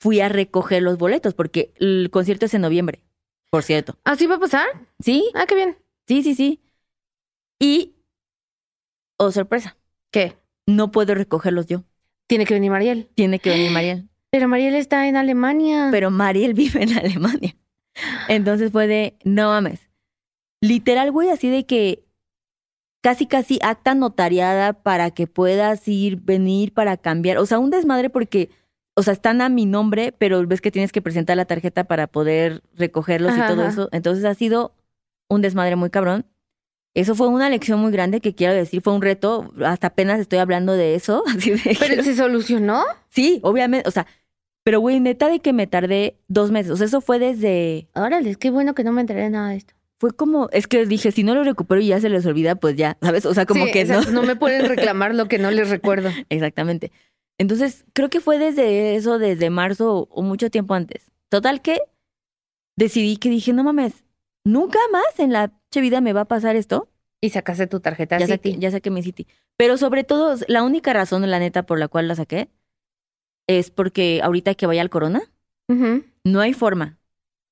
fui 0.00 0.20
a 0.20 0.28
recoger 0.28 0.82
los 0.82 0.98
boletos 0.98 1.34
porque 1.34 1.72
el 1.76 2.10
concierto 2.10 2.46
es 2.46 2.54
en 2.54 2.62
noviembre, 2.62 3.02
por 3.50 3.62
cierto. 3.62 3.98
¿Así 4.04 4.26
va 4.26 4.36
a 4.36 4.40
pasar? 4.40 4.66
Sí, 5.00 5.30
Ah, 5.34 5.46
qué 5.46 5.54
bien. 5.54 5.76
sí, 6.08 6.22
sí, 6.22 6.34
sí. 6.34 6.60
Y, 7.60 7.94
oh, 9.18 9.30
sorpresa, 9.30 9.76
¿Qué? 10.10 10.36
no 10.66 10.90
puedo 10.90 11.14
recogerlos 11.14 11.66
yo. 11.66 11.84
Tiene 12.26 12.44
que 12.46 12.54
venir 12.54 12.70
Mariel. 12.70 13.08
Tiene 13.14 13.38
que 13.38 13.50
venir 13.50 13.70
Mariel. 13.70 14.08
Pero 14.30 14.48
Mariel 14.48 14.74
está 14.74 15.06
en 15.06 15.16
Alemania. 15.16 15.88
Pero 15.92 16.10
Mariel 16.10 16.54
vive 16.54 16.82
en 16.82 16.98
Alemania. 16.98 17.56
Entonces 18.28 18.72
fue 18.72 18.86
de, 18.88 19.16
no 19.24 19.50
mames. 19.50 19.88
Literal, 20.60 21.12
güey, 21.12 21.28
así 21.30 21.48
de 21.50 21.66
que 21.66 22.04
casi, 23.02 23.26
casi 23.26 23.58
acta 23.62 23.94
notariada 23.94 24.72
para 24.72 25.10
que 25.10 25.26
puedas 25.26 25.86
ir, 25.86 26.16
venir 26.22 26.72
para 26.72 26.96
cambiar. 26.96 27.36
O 27.36 27.44
sea, 27.44 27.58
un 27.58 27.70
desmadre 27.70 28.08
porque, 28.08 28.48
o 28.94 29.02
sea, 29.02 29.12
están 29.12 29.42
a 29.42 29.50
mi 29.50 29.66
nombre, 29.66 30.12
pero 30.12 30.46
ves 30.46 30.62
que 30.62 30.70
tienes 30.70 30.92
que 30.92 31.02
presentar 31.02 31.36
la 31.36 31.44
tarjeta 31.44 31.84
para 31.84 32.06
poder 32.06 32.62
recogerlos 32.74 33.32
Ajá, 33.32 33.44
y 33.44 33.48
todo 33.48 33.62
ajá. 33.62 33.70
eso. 33.70 33.88
Entonces 33.92 34.24
ha 34.24 34.34
sido 34.34 34.74
un 35.28 35.42
desmadre 35.42 35.76
muy 35.76 35.90
cabrón. 35.90 36.24
Eso 36.94 37.14
fue 37.14 37.26
una 37.28 37.48
lección 37.48 37.80
muy 37.80 37.90
grande 37.90 38.20
que 38.20 38.34
quiero 38.34 38.54
decir, 38.54 38.82
fue 38.82 38.92
un 38.92 39.02
reto. 39.02 39.52
Hasta 39.64 39.88
apenas 39.88 40.20
estoy 40.20 40.38
hablando 40.38 40.72
de 40.72 40.94
eso. 40.94 41.24
Así 41.36 41.50
de 41.50 41.76
Pero 41.78 42.02
se 42.02 42.14
solucionó. 42.14 42.84
Sí, 43.08 43.40
obviamente, 43.42 43.88
o 43.88 43.90
sea, 43.90 44.06
pero 44.62 44.78
güey, 44.78 45.00
neta 45.00 45.28
de 45.28 45.40
que 45.40 45.52
me 45.52 45.66
tardé 45.66 46.18
dos 46.28 46.52
meses. 46.52 46.70
O 46.70 46.76
sea, 46.76 46.86
eso 46.86 47.00
fue 47.00 47.18
desde, 47.18 47.88
Órale, 47.94 48.36
qué 48.36 48.50
bueno 48.50 48.74
que 48.74 48.84
no 48.84 48.92
me 48.92 49.00
enteré 49.00 49.22
de 49.22 49.30
nada 49.30 49.48
de 49.50 49.56
esto. 49.56 49.74
Fue 50.02 50.10
como, 50.10 50.48
es 50.50 50.66
que 50.66 50.84
dije, 50.84 51.12
si 51.12 51.22
no 51.22 51.32
lo 51.32 51.44
recupero 51.44 51.80
y 51.80 51.86
ya 51.86 52.00
se 52.00 52.08
les 52.08 52.26
olvida, 52.26 52.56
pues 52.56 52.74
ya, 52.74 52.98
¿sabes? 53.00 53.24
O 53.24 53.34
sea, 53.34 53.46
como 53.46 53.66
Sí, 53.66 53.70
que 53.70 53.84
no. 53.84 54.02
no 54.10 54.24
me 54.24 54.34
pueden 54.34 54.66
reclamar 54.68 55.14
lo 55.14 55.28
que 55.28 55.38
no 55.38 55.52
les 55.52 55.70
recuerdo. 55.70 56.10
Exactamente. 56.28 56.90
Entonces, 57.38 57.84
creo 57.92 58.10
que 58.10 58.20
fue 58.20 58.36
desde 58.40 58.96
eso, 58.96 59.20
desde 59.20 59.48
marzo 59.48 60.08
o 60.10 60.22
mucho 60.22 60.50
tiempo 60.50 60.74
antes. 60.74 61.12
Total 61.28 61.62
que 61.62 61.78
decidí 62.76 63.16
que 63.16 63.28
dije, 63.30 63.52
no 63.52 63.62
mames, 63.62 64.02
nunca 64.44 64.80
más 64.90 65.20
en 65.20 65.32
la 65.32 65.52
vida 65.72 66.00
me 66.00 66.12
va 66.12 66.22
a 66.22 66.24
pasar 66.24 66.56
esto. 66.56 66.88
Y 67.20 67.30
sacaste 67.30 67.68
tu 67.68 67.78
tarjeta 67.78 68.18
Ya 68.18 68.26
City. 68.26 68.50
saqué, 68.50 68.58
ya 68.60 68.70
saqué 68.72 68.90
mi 68.90 69.04
City. 69.04 69.28
Pero 69.56 69.78
sobre 69.78 70.02
todo, 70.02 70.34
la 70.48 70.64
única 70.64 70.92
razón, 70.92 71.30
la 71.30 71.38
neta, 71.38 71.62
por 71.62 71.78
la 71.78 71.86
cual 71.86 72.08
la 72.08 72.16
saqué 72.16 72.48
es 73.46 73.70
porque 73.70 74.18
ahorita 74.20 74.56
que 74.56 74.66
vaya 74.66 74.82
al 74.82 74.90
Corona. 74.90 75.22
No 76.24 76.40
hay 76.40 76.54
forma 76.54 76.98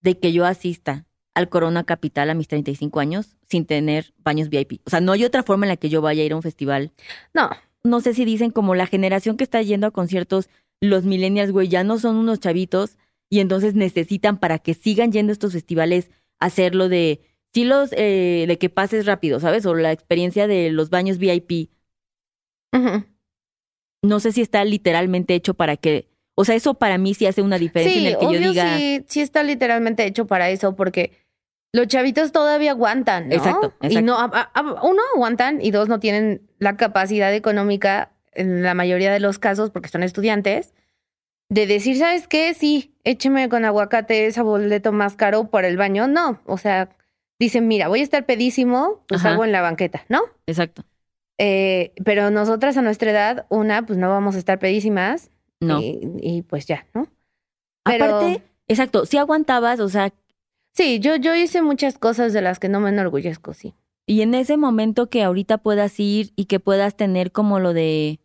de 0.03 0.19
que 0.19 0.33
yo 0.33 0.45
asista 0.45 1.07
al 1.35 1.49
Corona 1.49 1.85
Capital 1.85 2.31
a 2.31 2.35
mis 2.35 2.49
35 2.49 3.01
años 3.01 3.37
sin 3.49 3.65
tener 3.65 4.13
baños 4.19 4.49
VIP. 4.49 4.81
O 4.85 4.91
sea, 4.91 5.01
no 5.01 5.13
hay 5.13 5.25
otra 5.25 5.43
forma 5.43 5.67
en 5.67 5.71
la 5.71 5.77
que 5.77 5.89
yo 5.89 6.03
vaya 6.03 6.23
a 6.23 6.27
ir 6.27 6.33
a 6.33 6.37
un 6.37 6.43
festival. 6.43 6.93
No, 7.35 7.51
No 7.85 8.01
sé 8.01 8.15
si 8.15 8.25
dicen 8.25 8.51
como 8.51 8.75
la 8.75 8.87
generación 8.87 9.37
que 9.37 9.45
está 9.45 9.63
yendo 9.63 9.87
a 9.87 9.91
conciertos, 9.91 10.49
los 10.81 11.05
millennials, 11.05 11.53
güey, 11.53 11.69
ya 11.69 11.85
no 11.85 11.99
son 11.99 12.17
unos 12.17 12.41
chavitos 12.41 12.97
y 13.31 13.41
entonces 13.41 13.75
necesitan 13.75 14.39
para 14.39 14.59
que 14.59 14.75
sigan 14.75 15.13
yendo 15.13 15.31
a 15.31 15.35
estos 15.35 15.53
festivales 15.53 16.11
hacerlo 16.41 16.89
de, 16.89 17.21
sí 17.55 17.65
los, 17.65 17.91
eh, 17.93 18.45
de 18.49 18.59
que 18.59 18.69
pases 18.71 19.07
rápido, 19.07 19.41
¿sabes? 19.41 19.65
O 19.67 19.75
la 19.75 19.93
experiencia 19.93 20.47
de 20.47 20.71
los 20.71 20.91
baños 20.91 21.19
VIP. 21.19 21.71
No 24.03 24.21
sé 24.21 24.33
si 24.33 24.41
está 24.41 24.65
literalmente 24.65 25.35
hecho 25.35 25.55
para 25.55 25.77
que, 25.77 26.09
o 26.35 26.45
sea, 26.45 26.55
eso 26.55 26.75
para 26.75 26.97
mí 26.99 27.13
sí 27.15 27.27
hace 27.27 27.43
una 27.43 27.59
diferencia 27.59 28.01
Sí, 28.01 28.07
en 28.07 28.13
el 28.15 28.19
que 28.19 28.27
obvio 28.27 28.41
yo 28.41 28.49
diga... 28.51 28.79
sí, 28.79 29.05
sí 29.07 29.21
está 29.21 29.43
literalmente 29.43 30.07
hecho 30.07 30.27
para 30.27 30.49
eso, 30.51 30.75
porque 30.75 31.13
los 31.73 31.87
chavitos 31.87 32.33
todavía 32.33 32.73
aguantan, 32.73 33.29
¿no? 33.29 33.35
Exacto, 33.35 33.73
Y 33.83 34.03
no, 34.03 34.19
a- 34.19 34.25
a- 34.33 34.51
a- 34.61 34.83
uno, 34.83 35.03
aguantan 35.15 35.61
y 35.63 35.71
dos, 35.71 35.89
no 35.89 36.01
tienen 36.01 36.43
la 36.59 36.77
capacidad 36.77 37.33
económica, 37.35 38.11
en 38.33 38.63
la 38.63 38.75
mayoría 38.75 39.13
de 39.13 39.21
los 39.21 39.39
casos, 39.39 39.71
porque 39.71 39.89
son 39.89 40.03
estudiantes, 40.03 40.73
de 41.49 41.67
decir, 41.67 41.99
¿sabes 41.99 42.29
qué? 42.29 42.55
Sí, 42.55 42.95
écheme 43.05 43.49
con 43.49 43.65
aguacate 43.65 44.27
ese 44.27 44.41
boleto 44.43 44.93
más 44.93 45.17
caro 45.17 45.45
para 45.51 45.67
el 45.69 45.77
baño. 45.77 46.07
No, 46.07 46.41
o 46.47 46.59
sea, 46.59 46.91
dicen, 47.41 47.67
mira, 47.67 47.89
voy 47.89 48.01
a 48.01 48.05
estar 48.05 48.25
pedísimo, 48.27 49.05
pues 49.09 49.21
Ajá. 49.23 49.33
hago 49.35 49.45
en 49.45 49.53
la 49.53 49.61
banqueta, 49.63 50.05
¿no? 50.09 50.21
Exacto. 50.47 50.85
Eh, 51.39 51.93
pero 52.05 52.31
nosotras 52.31 52.77
a 52.77 52.83
nuestra 52.83 53.11
edad, 53.11 53.47
una, 53.49 53.85
pues 53.87 53.99
no 53.99 54.09
vamos 54.11 54.37
a 54.37 54.39
estar 54.39 54.59
pedísimas. 54.59 55.31
No. 55.61 55.81
Y, 55.81 56.01
y, 56.21 56.43
pues 56.43 56.67
ya, 56.67 56.87
¿no? 56.95 57.09
Pero- 57.85 58.05
Aparte, 58.19 58.43
exacto, 58.69 59.07
si 59.07 59.19
aguantabas, 59.19 59.81
o 59.81 59.89
sea, 59.89 60.13
Sí, 60.81 60.99
yo, 60.99 61.17
yo 61.17 61.35
hice 61.35 61.61
muchas 61.61 61.99
cosas 61.99 62.33
de 62.33 62.41
las 62.41 62.59
que 62.59 62.71
no 62.71 62.81
me 62.81 62.89
enorgullezco, 62.89 63.53
sí. 63.53 63.75
y 64.07 64.23
en 64.23 64.33
ese 64.33 64.57
momento 64.57 65.11
que 65.11 65.23
ahorita 65.23 65.59
puedas 65.59 66.01
ir 66.01 66.33
y 66.37 66.47
que 66.47 66.59
puedas 66.59 66.97
tener 66.97 67.33
como 67.33 67.61
lo 67.61 67.75
de 67.75 68.19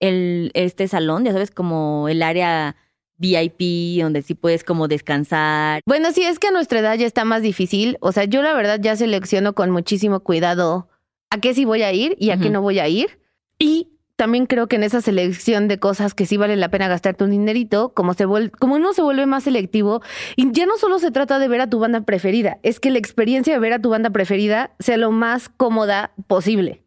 el 0.00 0.50
este 0.54 0.88
salón, 0.88 1.26
ya 1.26 1.32
sabes, 1.32 1.50
como 1.50 2.08
el 2.08 2.22
área 2.22 2.76
VIP 3.18 4.00
donde 4.00 4.22
sí 4.22 4.32
puedes 4.32 4.64
como 4.64 4.88
descansar. 4.88 5.82
Bueno, 5.84 6.10
sí, 6.12 6.22
es 6.22 6.38
que 6.38 6.48
a 6.48 6.50
nuestra 6.50 6.78
edad 6.78 6.94
ya 6.94 7.04
está 7.04 7.26
más 7.26 7.42
difícil. 7.42 7.98
O 8.00 8.10
sea, 8.12 8.24
yo 8.24 8.40
la 8.40 8.54
verdad 8.54 8.80
ya 8.80 8.96
selecciono 8.96 9.52
con 9.52 9.70
muchísimo 9.70 10.20
cuidado 10.20 10.88
a 11.28 11.38
qué 11.40 11.52
sí 11.52 11.66
voy 11.66 11.82
a 11.82 11.92
ir 11.92 12.16
y 12.18 12.30
a 12.30 12.38
qué 12.38 12.48
no 12.48 12.62
voy 12.62 12.78
a 12.78 12.88
ir. 12.88 13.20
Y 13.58 13.97
también 14.18 14.46
creo 14.46 14.66
que 14.66 14.74
en 14.76 14.82
esa 14.82 15.00
selección 15.00 15.68
de 15.68 15.78
cosas 15.78 16.12
que 16.12 16.26
sí 16.26 16.36
vale 16.36 16.56
la 16.56 16.68
pena 16.70 16.88
gastarte 16.88 17.22
un 17.22 17.30
dinerito, 17.30 17.94
como, 17.94 18.14
se 18.14 18.26
vuel- 18.26 18.50
como 18.50 18.74
uno 18.74 18.92
se 18.92 19.00
vuelve 19.00 19.26
más 19.26 19.44
selectivo, 19.44 20.02
y 20.34 20.50
ya 20.50 20.66
no 20.66 20.76
solo 20.76 20.98
se 20.98 21.12
trata 21.12 21.38
de 21.38 21.46
ver 21.46 21.60
a 21.60 21.70
tu 21.70 21.78
banda 21.78 22.00
preferida, 22.00 22.58
es 22.64 22.80
que 22.80 22.90
la 22.90 22.98
experiencia 22.98 23.54
de 23.54 23.60
ver 23.60 23.72
a 23.72 23.78
tu 23.80 23.90
banda 23.90 24.10
preferida 24.10 24.72
sea 24.80 24.96
lo 24.96 25.12
más 25.12 25.48
cómoda 25.48 26.10
posible. 26.26 26.82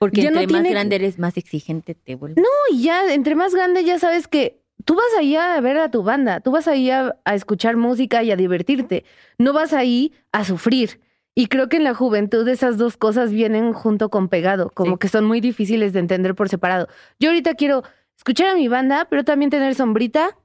Porque 0.00 0.22
Ya 0.22 0.32
no 0.32 0.40
entre 0.40 0.52
más 0.54 0.62
tiene- 0.62 0.70
grande 0.74 0.96
eres, 0.96 1.18
más 1.20 1.36
exigente 1.36 1.94
te 1.94 2.16
vuelves. 2.16 2.42
No, 2.42 2.76
y 2.76 2.82
ya 2.82 3.14
entre 3.14 3.36
más 3.36 3.54
grande 3.54 3.84
ya 3.84 4.00
sabes 4.00 4.26
que 4.26 4.60
tú 4.84 4.96
vas 4.96 5.06
ahí 5.16 5.36
a 5.36 5.60
ver 5.60 5.78
a 5.78 5.88
tu 5.92 6.02
banda, 6.02 6.40
tú 6.40 6.50
vas 6.50 6.66
ahí 6.66 6.90
a, 6.90 7.14
a 7.24 7.34
escuchar 7.36 7.76
música 7.76 8.24
y 8.24 8.32
a 8.32 8.36
divertirte, 8.36 9.04
no 9.38 9.52
vas 9.52 9.72
ahí 9.72 10.12
a 10.32 10.44
sufrir. 10.44 11.00
Y 11.34 11.46
creo 11.46 11.68
que 11.68 11.78
en 11.78 11.84
la 11.84 11.94
juventud 11.94 12.46
esas 12.48 12.76
dos 12.76 12.96
cosas 12.96 13.32
vienen 13.32 13.72
junto 13.72 14.10
con 14.10 14.28
pegado, 14.28 14.70
como 14.70 14.92
Sí. 14.92 14.98
que 15.00 15.08
son 15.08 15.24
muy 15.24 15.40
difíciles 15.40 15.92
de 15.92 16.00
entender 16.00 16.34
por 16.34 16.48
separado. 16.48 16.88
Yo 17.18 17.30
ahorita 17.30 17.54
quiero 17.54 17.82
escuchar 18.16 18.48
a 18.48 18.54
mi 18.54 18.68
banda, 18.68 19.06
pero 19.08 19.24
también 19.24 19.50
tener 19.50 19.74
sombrita 19.74 20.36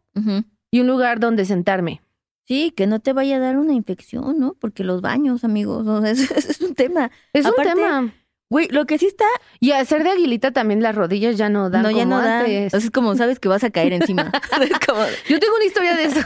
y 0.71 0.79
un 0.79 0.87
lugar 0.87 1.19
donde 1.19 1.45
sentarme. 1.45 2.01
Sí, 2.47 2.71
que 2.71 2.87
no 2.87 2.99
te 3.01 3.11
vaya 3.11 3.35
a 3.35 3.39
dar 3.39 3.57
una 3.57 3.73
infección, 3.73 4.39
¿no? 4.39 4.55
Porque 4.59 4.85
los 4.85 5.01
baños, 5.01 5.43
amigos, 5.43 5.85
o 5.85 6.01
sea, 6.01 6.11
es, 6.11 6.31
es 6.31 6.61
un 6.61 6.73
tema. 6.75 7.11
Es 7.33 7.45
Aparte, 7.45 7.71
un 7.71 7.75
tema. 7.75 8.13
Güey, 8.49 8.69
lo 8.69 8.85
que 8.85 8.97
sí 8.97 9.07
está, 9.07 9.25
Y 9.59 9.71
hacer 9.71 10.03
de 10.05 10.11
aguilita 10.11 10.51
también 10.53 10.81
las 10.81 10.95
rodillas 10.95 11.35
ya 11.37 11.49
no 11.49 11.69
dan 11.69 11.83
no, 11.83 11.91
ya 11.91 12.03
como 12.05 12.15
no 12.15 12.21
da. 12.21 12.39
antes. 12.39 12.73
Es 12.73 12.89
como 12.91 13.13
sabes 13.17 13.39
que 13.39 13.49
vas 13.49 13.65
a 13.65 13.69
caer 13.71 13.91
encima. 13.91 14.31
Es 14.61 14.79
como, 14.87 15.01
Yo 15.27 15.37
tengo 15.41 15.55
una 15.57 15.65
historia 15.65 15.97
de 15.97 16.05
eso. 16.05 16.21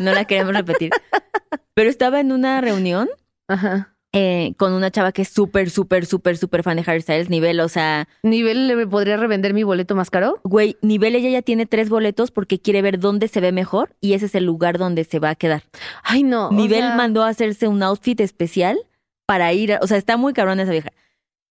no 0.00 0.12
la 0.12 0.24
queremos 0.26 0.54
repetir. 0.54 0.92
Pero 1.74 1.90
estaba 1.90 2.20
en 2.20 2.30
una 2.30 2.60
reunión 2.60 3.08
Ajá. 3.50 3.94
eh, 4.12 4.54
con 4.56 4.72
una 4.72 4.90
chava 4.90 5.12
que 5.12 5.22
es 5.22 5.28
súper, 5.28 5.70
súper, 5.70 6.04
súper, 6.06 6.36
súper 6.36 6.62
fan 6.62 6.76
de 6.76 6.84
Harry 6.86 7.00
Styles, 7.00 7.28
nivel, 7.30 7.60
o 7.60 7.68
sea, 7.68 8.08
¿Nivel 8.22 8.66
le 8.66 8.86
podría 8.86 9.16
revender 9.16 9.54
mi 9.54 9.62
boleto 9.62 9.94
más 9.94 10.10
caro? 10.10 10.40
güey, 10.44 10.76
nivel 10.82 11.14
ella 11.14 11.28
ya 11.30 11.42
tiene 11.42 11.66
tres 11.66 11.88
boletos 11.90 12.30
porque 12.30 12.58
quiere 12.60 12.82
ver 12.82 12.98
dónde 12.98 13.28
se 13.28 13.40
ve 13.40 13.52
mejor 13.52 13.94
y 14.00 14.14
ese 14.14 14.26
es 14.26 14.34
el 14.34 14.44
lugar 14.44 14.78
donde 14.78 15.04
se 15.04 15.18
va 15.20 15.30
a 15.30 15.34
quedar. 15.36 15.62
Ay, 16.02 16.22
no. 16.24 16.48
o 16.48 16.52
Nivel 16.52 16.80
sea, 16.80 16.94
mandó 16.96 17.22
a 17.22 17.28
hacerse 17.28 17.68
un 17.68 17.82
outfit 17.82 18.20
especial 18.20 18.78
para 19.26 19.52
ir, 19.52 19.74
a- 19.74 19.78
o 19.82 19.86
sea, 19.86 19.96
está 19.96 20.16
muy 20.16 20.32
cabrón 20.32 20.58
esa 20.60 20.72
vieja. 20.72 20.90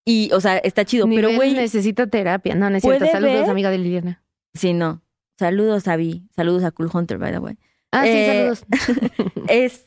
Y, 0.05 0.29
o 0.33 0.41
sea, 0.41 0.57
está 0.57 0.83
chido, 0.85 1.05
Nivel 1.07 1.25
pero 1.25 1.35
güey, 1.37 1.53
necesita 1.53 2.07
terapia. 2.07 2.55
No. 2.55 2.67
¿puede 2.81 2.99
Saludos, 3.11 3.41
ver? 3.41 3.49
amiga 3.49 3.69
de 3.69 3.77
Liliana. 3.77 4.23
sí, 4.53 4.73
no. 4.73 5.01
Saludos 5.37 5.87
a 5.87 5.95
Vi, 5.95 6.27
saludos 6.35 6.63
a 6.65 6.71
Cool 6.71 6.89
Hunter, 6.93 7.17
by 7.17 7.31
the 7.31 7.39
way. 7.39 7.57
Ah, 7.93 8.03
sí, 8.03 8.09
Eh, 8.11 8.27
saludos. 8.27 8.63
Es, 9.47 9.85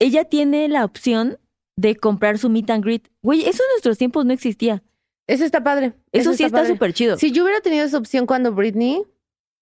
ella 0.00 0.24
tiene 0.24 0.68
la 0.68 0.84
opción 0.84 1.38
de 1.76 1.94
comprar 1.94 2.38
su 2.38 2.50
meet 2.50 2.68
and 2.70 2.84
greet. 2.84 3.08
Güey, 3.22 3.42
eso 3.42 3.62
en 3.62 3.70
nuestros 3.74 3.96
tiempos 3.96 4.24
no 4.26 4.32
existía. 4.32 4.82
Eso 5.28 5.44
está 5.44 5.62
padre. 5.62 5.92
Eso, 6.10 6.34
sí 6.34 6.42
está 6.42 6.66
súper 6.66 6.92
chido. 6.92 7.16
Si 7.16 7.30
yo 7.30 7.44
hubiera 7.44 7.60
tenido 7.60 7.84
esa 7.84 7.98
opción 7.98 8.26
cuando 8.26 8.52
Britney, 8.52 9.04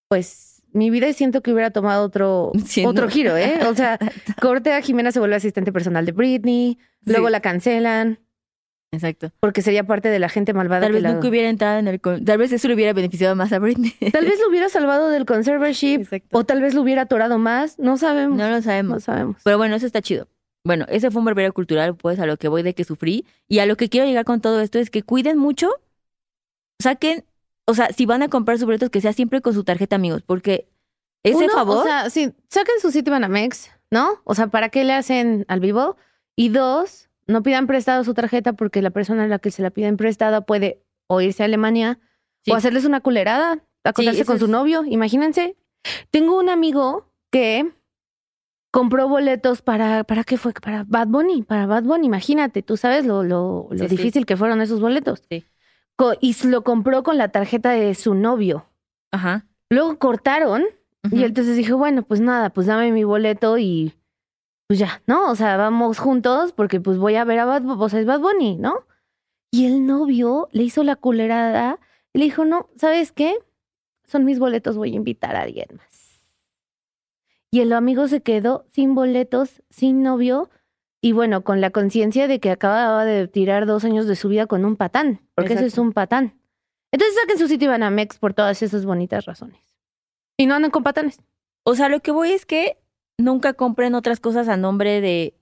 pues 0.09 0.62
mi 0.72 0.88
vida 0.90 1.12
siento 1.12 1.42
que 1.42 1.53
hubiera 1.53 1.70
tomado 1.70 2.05
otro, 2.05 2.53
Sí, 2.66 2.85
otro 2.87 3.05
no. 3.07 3.11
giro, 3.11 3.37
¿eh? 3.37 3.61
O 3.66 3.74
sea, 3.74 3.98
corte 4.40 4.72
a 4.72 4.81
Jimena 4.81 5.12
se 5.12 5.18
vuelve 5.18 5.37
asistente 5.37 5.72
personal 5.72 6.07
de 6.07 6.12
Britney, 6.12 6.79
luego 7.05 7.29
la 7.29 7.40
cancelan 7.40 8.18
Exacto. 8.90 9.31
porque 9.40 9.61
sería 9.62 9.85
parte 9.85 10.09
de 10.09 10.18
la 10.18 10.29
gente 10.29 10.55
malvada. 10.55 10.81
Tal 10.83 10.90
que 10.90 10.94
vez 10.94 11.03
la- 11.03 11.12
nunca 11.12 11.29
hubiera 11.29 11.48
entrado 11.48 11.79
en 11.79 11.88
el... 11.88 12.01
Tal 12.01 12.38
vez 12.38 12.53
eso 12.53 12.68
le 12.68 12.74
hubiera 12.74 12.92
beneficiado 12.94 13.37
más 13.37 13.53
a 13.53 13.59
Britney. 13.59 13.92
Tal 14.12 14.24
vez 14.24 14.40
lo 14.40 14.48
hubiera 14.48 14.68
salvado 14.68 15.09
del 15.09 15.27
conservatorship 15.27 16.01
Exacto. 16.01 16.38
o 16.38 16.44
tal 16.44 16.62
vez 16.62 16.74
lo 16.74 16.81
hubiera 16.83 17.03
atorado 17.03 17.38
más. 17.38 17.79
No 17.79 17.96
sabemos. 17.98 18.37
No 18.38 18.48
lo 18.48 18.57
No 18.57 18.62
sabemos. 18.62 19.05
sabemos. 19.05 19.37
Pero 19.44 19.59
bueno, 19.59 19.74
eso 19.77 19.85
está 19.87 20.01
chido. 20.01 20.27
Bueno, 20.64 20.87
ese 20.88 21.11
fue 21.11 21.20
un 21.20 21.27
barbero 21.27 21.53
cultural, 21.53 21.94
pues, 21.96 22.18
a 22.18 22.27
lo 22.27 22.37
que 22.37 22.48
voy 22.48 22.62
de 22.62 22.74
que 22.74 22.85
sufrí. 22.85 23.24
Y 23.46 23.59
a 23.61 23.66
lo 23.66 23.77
que 23.77 23.88
quiero 23.88 24.07
llegar 24.07 24.24
con 24.24 24.40
todo 24.40 24.61
esto 24.61 24.79
es 24.79 24.90
que 24.90 25.03
cuiden 25.03 25.38
mucho, 25.38 25.70
saquen, 26.81 27.24
o 27.66 27.74
sea, 27.74 27.92
si 27.92 28.07
van 28.07 28.22
a 28.22 28.29
comprar 28.29 28.59
sus 28.59 28.66
boletos, 28.66 28.90
que 28.90 29.01
sea 29.01 29.12
siempre 29.12 29.40
con 29.40 29.55
su 29.55 29.64
tarjeta, 29.64 29.96
amigos, 29.96 30.22
porque 30.22 30.66
ese 31.22 31.44
Uno, 31.44 31.53
favor... 31.53 31.79
O 31.79 31.83
sea, 31.85 32.11
sí, 32.11 32.33
saquen 32.48 32.74
su 32.81 32.90
sitio 32.90 33.12
Banamex, 33.12 33.70
¿no? 33.90 34.20
O 34.24 34.35
sea, 34.35 34.48
¿para 34.48 34.68
qué 34.68 34.85
le 34.85 34.92
hacen 34.94 35.44
al 35.48 35.61
vivo? 35.61 35.96
Y 36.37 36.51
dos, 36.51 37.07
no 37.28 37.42
pidan 37.42 37.66
prestado 37.66 38.02
su 38.04 38.14
tarjeta 38.14 38.54
porque 38.54 38.82
la 38.82 38.90
persona 38.90 39.24
a 39.24 39.28
la 39.28 39.38
que 39.38 39.50
se 39.50 39.62
la 39.62 39.70
piden 39.70 39.96
prestada 39.96 40.40
puede 40.40 40.82
o 41.06 41.20
irse 41.20 41.42
a 41.42 41.46
Alemania 41.46 42.00
Sí. 42.44 42.52
o 42.52 42.54
hacerles 42.54 42.84
una 42.84 43.00
culerada, 43.00 43.64
acostarse 43.84 44.24
con 44.24 44.38
su 44.38 44.48
novio. 44.48 44.84
Imagínense. 44.84 45.56
Tengo 46.10 46.38
un 46.38 46.48
amigo 46.48 47.10
que 47.30 47.70
compró 48.70 49.08
boletos 49.08 49.60
para, 49.62 50.04
¿para 50.04 50.24
qué 50.24 50.36
fue? 50.36 50.52
Para 50.52 50.84
Bad 50.86 51.08
Bunny, 51.08 51.42
para 51.42 51.66
Bad 51.66 51.82
Bunny. 51.84 52.06
Imagínate, 52.06 52.62
tú 52.62 52.76
sabes 52.76 53.04
lo, 53.06 53.22
lo, 53.22 53.68
lo 53.70 53.78
Sí, 53.78 53.86
difícil 53.88 54.24
que 54.24 54.36
fueron 54.36 54.60
esos 54.60 54.80
boletos. 54.80 55.22
Y 56.20 56.46
lo 56.46 56.62
compró 56.62 57.02
con 57.02 57.18
la 57.18 57.28
tarjeta 57.28 57.70
de 57.70 57.94
su 57.94 58.14
novio. 58.14 58.66
Ajá. 59.10 59.46
Luego 59.68 59.98
cortaron 59.98 60.64
y 61.10 61.24
entonces 61.24 61.56
dije, 61.56 61.72
bueno, 61.72 62.02
pues 62.02 62.20
nada, 62.20 62.50
pues 62.50 62.66
dame 62.66 62.92
mi 62.92 63.04
boleto 63.04 63.58
y 63.58 63.94
pues 64.68 64.78
ya, 64.78 65.02
¿no? 65.07 65.31
O 65.31 65.35
sea, 65.35 65.57
vamos 65.57 65.98
juntos 65.98 66.52
porque 66.52 66.78
pues 66.78 66.98
voy 66.98 67.16
a 67.16 67.24
ver 67.24 67.38
a 67.38 67.46
Bad, 67.46 67.64
o 67.66 67.88
sea, 67.88 68.00
es 68.00 68.07
Bad 68.07 68.20
Bunny, 68.20 68.57
¿no? 68.57 68.87
Y 69.50 69.64
el 69.64 69.87
novio 69.87 70.48
le 70.52 70.62
hizo 70.62 70.85
la 70.85 70.94
culerada 70.94 71.81
y 72.12 72.18
le 72.18 72.26
dijo, 72.26 72.44
no, 72.44 72.68
¿sabes 72.76 73.11
qué? 73.11 73.35
Son 74.04 74.26
mis 74.26 74.38
boletos, 74.38 74.76
voy 74.76 74.92
a 74.92 74.96
invitar 74.96 75.37
a 75.37 75.42
alguien 75.42 75.68
más. 75.74 76.20
Y 77.50 77.61
el 77.61 77.72
amigo 77.72 78.09
se 78.09 78.20
quedó 78.20 78.64
sin 78.70 78.94
boletos, 78.94 79.62
sin 79.70 80.02
novio 80.02 80.50
y 81.00 81.12
bueno, 81.12 81.44
con 81.44 81.62
la 81.62 81.70
conciencia 81.70 82.28
de 82.28 82.38
que 82.38 82.50
acababa 82.50 83.07
de 83.07 83.26
tirar 83.26 83.64
dos 83.64 83.85
años 83.85 84.07
de 84.07 84.16
su 84.16 84.28
vida 84.28 84.46
con 84.46 84.66
un 84.66 84.76
patán, 84.76 85.22
porque 85.35 85.54
ese 85.54 85.66
es 85.66 85.78
un 85.78 85.92
patán. 85.94 86.38
Entonces 86.92 87.16
saquen 87.16 87.38
su 87.38 87.48
sitio 87.48 87.66
y 87.66 87.70
van 87.70 87.83
a 87.83 87.90
Mex 87.90 88.18
por 88.18 88.35
todas 88.35 88.62
esas 88.62 88.85
bonitas 88.85 89.24
razones. 89.24 89.62
Y 90.37 90.44
no 90.44 90.54
anden 90.54 90.70
con 90.70 90.83
patanes. 90.83 91.20
O 91.62 91.74
sea, 91.74 91.88
lo 91.88 92.00
que 92.00 92.11
voy 92.11 92.33
es 92.33 92.44
que 92.44 92.78
nunca 93.18 93.52
compren 93.54 93.94
otras 93.94 94.20
cosas 94.20 94.48
a 94.48 94.57
nombre 94.57 95.00
de 95.00 95.35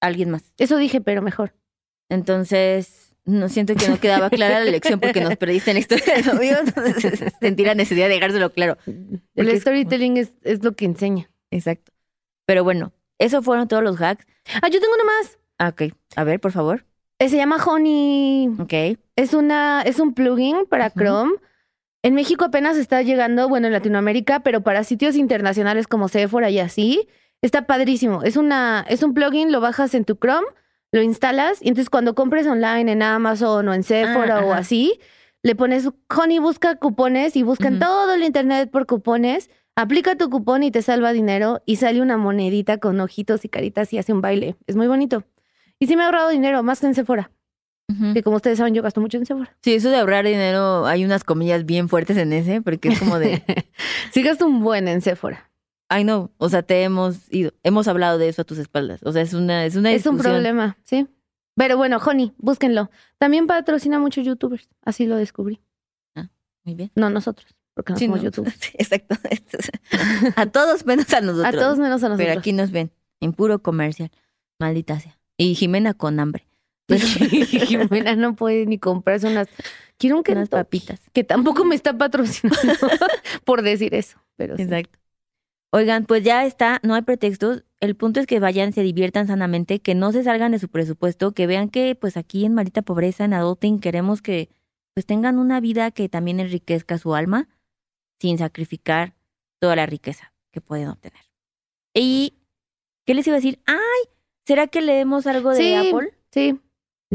alguien 0.00 0.30
más. 0.30 0.52
Eso 0.58 0.76
dije, 0.78 1.00
pero 1.00 1.22
mejor. 1.22 1.52
Entonces, 2.08 3.14
no 3.24 3.48
siento 3.48 3.74
que 3.74 3.88
no 3.88 3.98
quedaba 3.98 4.30
clara 4.30 4.60
la 4.60 4.70
lección 4.70 5.00
porque 5.00 5.20
nos 5.20 5.36
perdiste 5.38 5.70
en 5.72 5.74
la 5.76 5.80
historia 5.80 6.14
de 6.14 6.22
novios. 6.22 6.60
Entonces, 6.66 7.32
sentí 7.40 7.64
la 7.64 7.74
necesidad 7.74 8.06
de 8.08 8.14
dejárselo 8.14 8.52
claro. 8.52 8.78
El 9.34 9.60
storytelling 9.60 10.16
es, 10.16 10.32
es 10.42 10.62
lo 10.62 10.72
que 10.72 10.84
enseña. 10.84 11.28
Exacto. 11.50 11.92
Pero 12.46 12.62
bueno, 12.64 12.92
esos 13.18 13.44
fueron 13.44 13.66
todos 13.68 13.82
los 13.82 14.00
hacks. 14.00 14.24
Ah, 14.62 14.68
yo 14.68 14.80
tengo 14.80 14.94
uno 14.94 15.04
más. 15.04 15.38
Ah, 15.58 15.68
Ok, 15.68 15.92
a 16.16 16.24
ver, 16.24 16.38
por 16.38 16.52
favor. 16.52 16.84
Eh, 17.18 17.28
Se 17.28 17.36
llama 17.36 17.56
Honey. 17.64 18.50
Ok. 18.60 18.98
Es 19.16 19.34
una, 19.34 19.82
es 19.82 19.98
un 19.98 20.14
plugin 20.14 20.66
para. 20.66 20.90
Chrome. 20.90 21.32
En 22.06 22.14
México 22.14 22.44
apenas 22.44 22.76
está 22.76 23.02
llegando, 23.02 23.48
bueno, 23.48 23.66
en 23.66 23.72
Latinoamérica, 23.72 24.38
pero 24.38 24.60
para 24.60 24.84
sitios 24.84 25.16
internacionales 25.16 25.88
como 25.88 26.06
Sephora 26.06 26.50
y 26.50 26.60
así, 26.60 27.08
está 27.42 27.66
padrísimo. 27.66 28.22
Es 28.22 28.36
una, 28.36 28.86
es 28.88 29.02
un 29.02 29.12
plugin, 29.12 29.50
lo 29.50 29.60
bajas 29.60 29.92
en 29.92 30.04
tu 30.04 30.14
Chrome, 30.14 30.46
lo 30.92 31.02
instalas, 31.02 31.60
y 31.60 31.66
entonces 31.66 31.90
cuando 31.90 32.14
compres 32.14 32.46
online 32.46 32.92
en 32.92 33.02
Amazon 33.02 33.66
o 33.66 33.74
en 33.74 33.82
Sephora 33.82 34.36
Ah, 34.38 34.44
o 34.44 34.52
ajá. 34.52 34.60
así, 34.60 35.00
le 35.42 35.56
pones 35.56 35.90
Honey 36.16 36.38
busca 36.38 36.76
cupones 36.76 37.34
y 37.34 37.42
busca 37.42 37.66
en 37.66 37.74
Ujú. 37.74 37.84
todo 37.86 38.14
el 38.14 38.22
internet 38.22 38.70
por 38.70 38.86
cupones, 38.86 39.50
aplica 39.74 40.14
tu 40.14 40.30
cupón 40.30 40.62
y 40.62 40.70
te 40.70 40.82
salva 40.82 41.10
dinero 41.10 41.60
y 41.66 41.74
sale 41.74 42.00
una 42.00 42.18
monedita 42.18 42.78
con 42.78 43.00
ojitos 43.00 43.44
y 43.44 43.48
caritas 43.48 43.92
y 43.92 43.98
hace 43.98 44.12
un 44.12 44.20
baile. 44.20 44.54
Es 44.68 44.76
muy 44.76 44.86
bonito. 44.86 45.24
Y 45.80 45.88
sí 45.88 45.96
me 45.96 46.04
ha 46.04 46.06
ahorrado 46.06 46.28
dinero, 46.28 46.62
más 46.62 46.78
que 46.78 46.86
en 46.86 46.94
Sephora. 46.94 47.32
Que 48.14 48.22
como 48.24 48.36
ustedes 48.36 48.58
saben, 48.58 48.74
yo 48.74 48.82
gasto 48.82 49.00
mucho 49.00 49.16
en 49.16 49.26
Sephora. 49.26 49.56
Sí, 49.62 49.74
eso 49.74 49.90
de 49.90 49.96
ahorrar 49.96 50.24
dinero, 50.24 50.86
hay 50.86 51.04
unas 51.04 51.22
comillas 51.22 51.64
bien 51.64 51.88
fuertes 51.88 52.16
en 52.16 52.32
ese, 52.32 52.60
porque 52.60 52.88
es 52.88 52.98
como 52.98 53.18
de, 53.20 53.42
sí 54.12 54.22
gasto 54.22 54.44
un 54.46 54.60
buen 54.60 54.88
en 54.88 55.00
Sephora. 55.02 55.50
ay 55.88 56.02
no, 56.02 56.32
o 56.38 56.48
sea, 56.48 56.62
te 56.64 56.82
hemos 56.82 57.32
ido, 57.32 57.52
hemos 57.62 57.86
hablado 57.86 58.18
de 58.18 58.28
eso 58.28 58.42
a 58.42 58.44
tus 58.44 58.58
espaldas. 58.58 59.00
O 59.04 59.12
sea, 59.12 59.22
es 59.22 59.34
una, 59.34 59.64
es 59.64 59.76
una 59.76 59.92
Es 59.92 60.04
un 60.06 60.18
problema, 60.18 60.76
sí. 60.82 61.06
Pero 61.54 61.76
bueno, 61.76 61.98
Honey, 62.04 62.32
búsquenlo. 62.38 62.90
También 63.18 63.46
patrocina 63.46 63.98
muchos 64.00 64.26
youtubers. 64.26 64.68
Así 64.84 65.06
lo 65.06 65.16
descubrí. 65.16 65.60
Muy 66.64 66.74
bien. 66.74 66.90
No 66.96 67.08
nosotros, 67.08 67.54
porque 67.72 67.92
no 67.92 67.98
Sí, 68.00 68.06
somos 68.06 68.18
¿no? 68.18 68.24
youtubers. 68.24 68.56
Sí, 68.60 68.72
exacto. 68.74 69.14
A 70.36 70.46
todos 70.46 70.84
menos 70.86 71.10
a 71.14 71.20
nosotros. 71.20 71.46
A 71.46 71.52
todos 71.56 71.78
menos 71.78 72.02
a 72.02 72.08
nosotros. 72.08 72.26
Pero 72.26 72.38
aquí 72.38 72.52
nos 72.52 72.72
ven, 72.72 72.90
en 73.20 73.32
puro 73.32 73.60
comercial. 73.60 74.10
Maldita 74.58 74.98
sea. 74.98 75.16
Y 75.36 75.54
Jimena 75.54 75.94
con 75.94 76.18
hambre. 76.18 76.48
Pero- 76.86 77.04
Jimena 77.66 78.16
no 78.16 78.34
puede 78.36 78.66
ni 78.66 78.78
comprarse 78.78 79.26
unas. 79.26 79.48
Quiero 79.98 80.16
un 80.16 80.20
unas 80.20 80.48
Kentucky, 80.48 80.50
papitas. 80.50 81.00
que 81.12 81.24
tampoco 81.24 81.64
me 81.64 81.74
está 81.74 81.96
patrocinando 81.96 82.58
por 83.44 83.62
decir 83.62 83.94
eso. 83.94 84.18
Pero 84.36 84.56
sí. 84.56 84.62
Exacto. 84.62 84.98
Oigan, 85.72 86.04
pues 86.06 86.22
ya 86.22 86.44
está, 86.46 86.80
no 86.82 86.94
hay 86.94 87.02
pretextos. 87.02 87.64
El 87.80 87.96
punto 87.96 88.20
es 88.20 88.26
que 88.26 88.38
vayan, 88.38 88.72
se 88.72 88.82
diviertan 88.82 89.26
sanamente, 89.26 89.80
que 89.80 89.94
no 89.94 90.12
se 90.12 90.22
salgan 90.22 90.52
de 90.52 90.58
su 90.58 90.68
presupuesto, 90.68 91.32
que 91.32 91.46
vean 91.46 91.68
que 91.70 91.94
pues 91.94 92.16
aquí 92.16 92.44
en 92.44 92.54
Marita 92.54 92.82
Pobreza, 92.82 93.24
en 93.24 93.34
Adulting, 93.34 93.80
queremos 93.80 94.22
que 94.22 94.48
pues 94.94 95.04
tengan 95.06 95.38
una 95.38 95.60
vida 95.60 95.90
que 95.90 96.08
también 96.08 96.40
enriquezca 96.40 96.96
su 96.98 97.14
alma 97.14 97.48
sin 98.20 98.38
sacrificar 98.38 99.14
toda 99.60 99.76
la 99.76 99.84
riqueza 99.86 100.32
que 100.52 100.60
pueden 100.62 100.88
obtener. 100.88 101.20
¿Y 101.94 102.34
qué 103.06 103.14
les 103.14 103.26
iba 103.26 103.34
a 103.36 103.40
decir? 103.40 103.60
¡Ay! 103.66 104.10
¿Será 104.46 104.68
que 104.68 104.80
leemos 104.80 105.26
algo 105.26 105.50
de 105.50 105.56
Sí, 105.56 105.74
Apple? 105.74 106.14
Sí. 106.30 106.58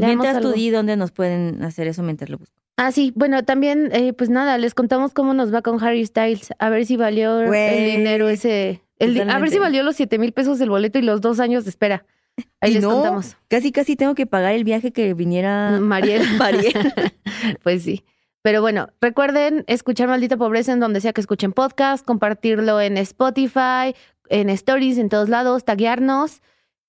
Mientras 0.06 0.40
tú 0.40 0.52
di 0.52 0.70
dónde 0.70 0.96
nos 0.96 1.12
pueden 1.12 1.62
hacer 1.62 1.86
eso 1.86 2.02
mientras 2.02 2.30
lo 2.30 2.38
busco. 2.38 2.54
Ah, 2.76 2.90
sí. 2.92 3.12
Bueno, 3.14 3.44
también, 3.44 3.90
eh, 3.92 4.12
pues 4.12 4.30
nada, 4.30 4.58
les 4.58 4.74
contamos 4.74 5.12
cómo 5.12 5.34
nos 5.34 5.52
va 5.52 5.62
con 5.62 5.82
Harry 5.82 6.04
Styles. 6.04 6.52
A 6.58 6.68
ver 6.68 6.86
si 6.86 6.96
valió 6.96 7.40
el 7.40 7.96
dinero 7.96 8.28
ese. 8.28 8.82
el 8.98 9.28
a 9.28 9.38
ver 9.38 9.50
si 9.50 9.58
valió 9.58 9.82
los 9.82 9.96
siete 9.96 10.18
mil 10.18 10.32
pesos 10.32 10.60
el 10.60 10.70
boleto 10.70 10.98
y 10.98 11.02
los 11.02 11.20
dos 11.20 11.40
años 11.40 11.64
de 11.64 11.70
espera. 11.70 12.04
Ahí 12.60 12.70
Y 12.70 12.74
les 12.74 12.82
no, 12.82 12.90
contamos. 12.90 13.36
Casi, 13.48 13.72
casi 13.72 13.96
tengo 13.96 14.14
que 14.14 14.26
pagar 14.26 14.54
el 14.54 14.64
viaje 14.64 14.92
que 14.92 15.14
viniera 15.14 15.78
Mariel. 15.80 16.22
Mariel. 16.38 16.72
pues 17.62 17.82
sí. 17.82 18.04
Pero 18.42 18.60
bueno, 18.60 18.88
recuerden 19.00 19.64
escuchar 19.68 20.08
Maldita 20.08 20.36
Pobreza 20.36 20.72
en 20.72 20.80
donde 20.80 21.00
sea 21.00 21.12
que 21.12 21.20
escuchen 21.20 21.52
podcast, 21.52 22.04
compartirlo 22.04 22.80
en 22.80 22.96
Spotify, 22.96 23.94
en 24.28 24.50
Stories, 24.50 24.98
en 24.98 25.08
todos 25.08 25.28
lados, 25.28 25.64
taguearnos. 25.64 26.40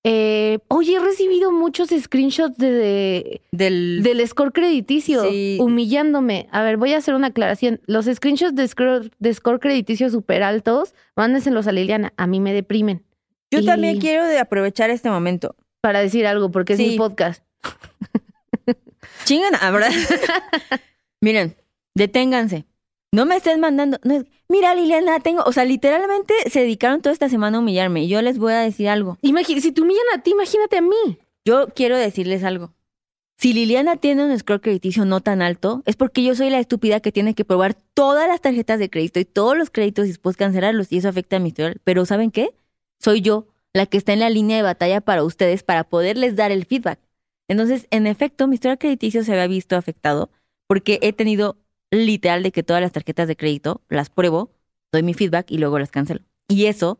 Eh, 0.06 0.58
oye, 0.68 0.96
he 0.96 1.00
recibido 1.00 1.50
muchos 1.50 1.88
screenshots 1.88 2.58
de, 2.58 2.70
de- 2.70 3.40
Del, 3.52 4.02
del 4.02 4.26
score 4.28 4.52
crediticio, 4.52 5.28
Sí. 5.30 5.56
humillándome. 5.60 6.46
A 6.52 6.62
ver, 6.62 6.76
voy 6.76 6.92
a 6.92 6.98
hacer 6.98 7.14
una 7.14 7.28
aclaración. 7.28 7.80
Los 7.86 8.04
screenshots 8.04 8.54
de 8.54 8.68
score, 8.68 9.10
de 9.18 9.32
score 9.34 9.60
crediticio 9.60 10.10
súper 10.10 10.42
altos, 10.42 10.94
mándenselos 11.16 11.66
a 11.66 11.72
Liliana. 11.72 12.12
A 12.18 12.26
mí 12.26 12.38
me 12.38 12.52
deprimen. 12.52 13.02
Yo 13.50 13.60
Y- 13.60 13.66
también 13.66 13.98
quiero 13.98 14.24
de 14.26 14.38
aprovechar 14.38 14.90
este 14.90 15.08
momento. 15.08 15.56
Para 15.80 16.00
decir 16.00 16.26
algo, 16.26 16.50
porque 16.50 16.74
es 16.74 16.78
mi 16.78 16.96
podcast. 16.98 17.42
Chingan, 19.24 19.52
¿verdad? 19.72 19.90
Miren, 21.22 21.56
deténganse. 21.94 22.66
No 23.14 23.26
me 23.26 23.36
estén 23.36 23.60
mandando. 23.60 23.98
no 24.02 24.14
es- 24.14 24.24
Mira, 24.48 24.74
Liliana, 24.74 25.20
tengo. 25.20 25.44
O 25.44 25.52
sea, 25.52 25.64
literalmente 25.64 26.34
se 26.50 26.60
dedicaron 26.60 27.00
toda 27.00 27.12
esta 27.12 27.28
semana 27.28 27.58
a 27.58 27.60
humillarme. 27.60 28.02
Y 28.02 28.08
yo 28.08 28.20
les 28.22 28.38
voy 28.38 28.52
a 28.52 28.58
decir 28.58 28.88
algo. 28.88 29.18
Si 29.22 29.72
te 29.72 29.80
humillan 29.80 30.02
a 30.14 30.22
ti, 30.22 30.32
imagínate 30.32 30.78
a 30.78 30.80
mí. 30.80 31.18
Yo 31.44 31.68
quiero 31.68 31.96
decirles 31.96 32.42
algo. 32.42 32.72
Si 33.38 33.52
Liliana 33.52 33.96
tiene 33.96 34.24
un 34.24 34.36
score 34.36 34.60
crediticio 34.60 35.04
no 35.04 35.20
tan 35.20 35.42
alto, 35.42 35.82
es 35.86 35.94
porque 35.96 36.24
yo 36.24 36.34
soy 36.34 36.50
la 36.50 36.58
estúpida 36.58 36.98
que 37.00 37.12
tiene 37.12 37.34
que 37.34 37.44
probar 37.44 37.74
todas 37.74 38.26
las 38.26 38.40
tarjetas 38.40 38.78
de 38.78 38.90
crédito 38.90 39.20
y 39.20 39.24
todos 39.24 39.56
los 39.56 39.70
créditos 39.70 40.06
y 40.06 40.08
después 40.08 40.36
cancelarlos. 40.36 40.90
Y 40.90 40.98
eso 40.98 41.08
afecta 41.08 41.36
a 41.36 41.38
mi 41.40 41.48
historial. 41.48 41.80
Pero 41.84 42.06
¿saben 42.06 42.32
qué? 42.32 42.54
Soy 42.98 43.20
yo 43.20 43.46
la 43.72 43.86
que 43.86 43.96
está 43.96 44.12
en 44.12 44.20
la 44.20 44.30
línea 44.30 44.56
de 44.56 44.62
batalla 44.64 45.00
para 45.00 45.22
ustedes 45.22 45.62
para 45.62 45.84
poderles 45.84 46.34
dar 46.34 46.50
el 46.50 46.64
feedback. 46.64 46.98
Entonces, 47.46 47.86
en 47.90 48.08
efecto, 48.08 48.48
mi 48.48 48.54
historial 48.54 48.78
crediticio 48.78 49.22
se 49.22 49.32
había 49.32 49.46
visto 49.46 49.76
afectado 49.76 50.30
porque 50.66 50.98
he 51.02 51.12
tenido 51.12 51.56
literal 51.94 52.42
de 52.42 52.52
que 52.52 52.62
todas 52.62 52.82
las 52.82 52.92
tarjetas 52.92 53.28
de 53.28 53.36
crédito 53.36 53.80
las 53.88 54.10
pruebo, 54.10 54.50
doy 54.92 55.02
mi 55.02 55.14
feedback 55.14 55.50
y 55.50 55.58
luego 55.58 55.78
las 55.78 55.90
cancelo. 55.90 56.20
Y 56.48 56.66
eso 56.66 56.98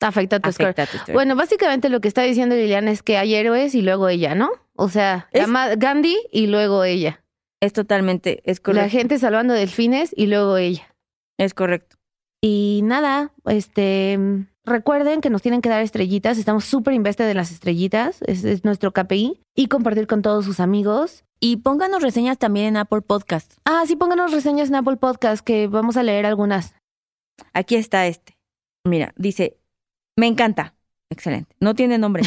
Afecta 0.00 0.36
a 0.36 0.40
tu 0.40 0.52
score. 0.52 0.66
afecta 0.68 0.86
tu 0.86 0.96
historial. 0.96 1.14
Bueno, 1.14 1.34
básicamente 1.36 1.88
lo 1.88 2.00
que 2.00 2.08
está 2.08 2.22
diciendo 2.22 2.54
Liliana 2.54 2.90
es 2.92 3.02
que 3.02 3.16
hay 3.18 3.34
héroes 3.34 3.74
y 3.74 3.82
luego 3.82 4.08
ella, 4.08 4.34
¿no? 4.34 4.50
O 4.76 4.88
sea, 4.88 5.28
Es- 5.32 5.40
llama- 5.42 5.74
Gandhi 5.76 6.16
y 6.32 6.46
luego 6.46 6.84
ella. 6.84 7.22
es 7.60 7.72
totalmente, 7.72 8.40
es 8.44 8.58
La 8.58 8.62
correcto. 8.62 8.90
gente 8.90 9.18
salvando 9.18 9.54
delfines 9.54 10.12
y 10.16 10.26
luego 10.28 10.56
ella. 10.56 10.94
Es 11.36 11.52
correcto. 11.54 11.96
Y 12.40 12.80
nada, 12.84 13.32
este, 13.46 14.46
recuerden 14.64 15.20
que 15.20 15.30
nos 15.30 15.42
tienen 15.42 15.60
que 15.60 15.68
dar 15.68 15.82
estrellitas. 15.82 16.38
Estamos 16.38 16.64
súper 16.64 16.94
invested 16.94 17.26
de 17.26 17.34
las 17.34 17.50
estrellitas. 17.50 18.22
Es, 18.22 18.44
es 18.44 18.64
nuestro 18.64 18.92
KPI. 18.92 19.40
Y 19.56 19.66
compartir 19.66 20.06
con 20.06 20.22
todos 20.22 20.44
sus 20.44 20.60
amigos. 20.60 21.24
Y 21.40 21.58
pónganos 21.58 22.02
reseñas 22.02 22.38
también 22.38 22.66
en 22.66 22.76
Apple 22.76 23.02
Podcast. 23.02 23.54
Ah, 23.64 23.84
sí, 23.86 23.96
pónganos 23.96 24.32
reseñas 24.32 24.68
en 24.68 24.76
Apple 24.76 24.96
Podcast 24.96 25.44
que 25.44 25.66
vamos 25.66 25.96
a 25.96 26.02
leer 26.02 26.26
algunas. 26.26 26.74
Aquí 27.52 27.76
está 27.76 28.06
este. 28.06 28.36
Mira, 28.84 29.12
dice, 29.16 29.58
me 30.16 30.26
encanta. 30.26 30.74
Excelente. 31.10 31.56
No 31.60 31.74
tiene 31.74 31.96
nombre. 31.96 32.22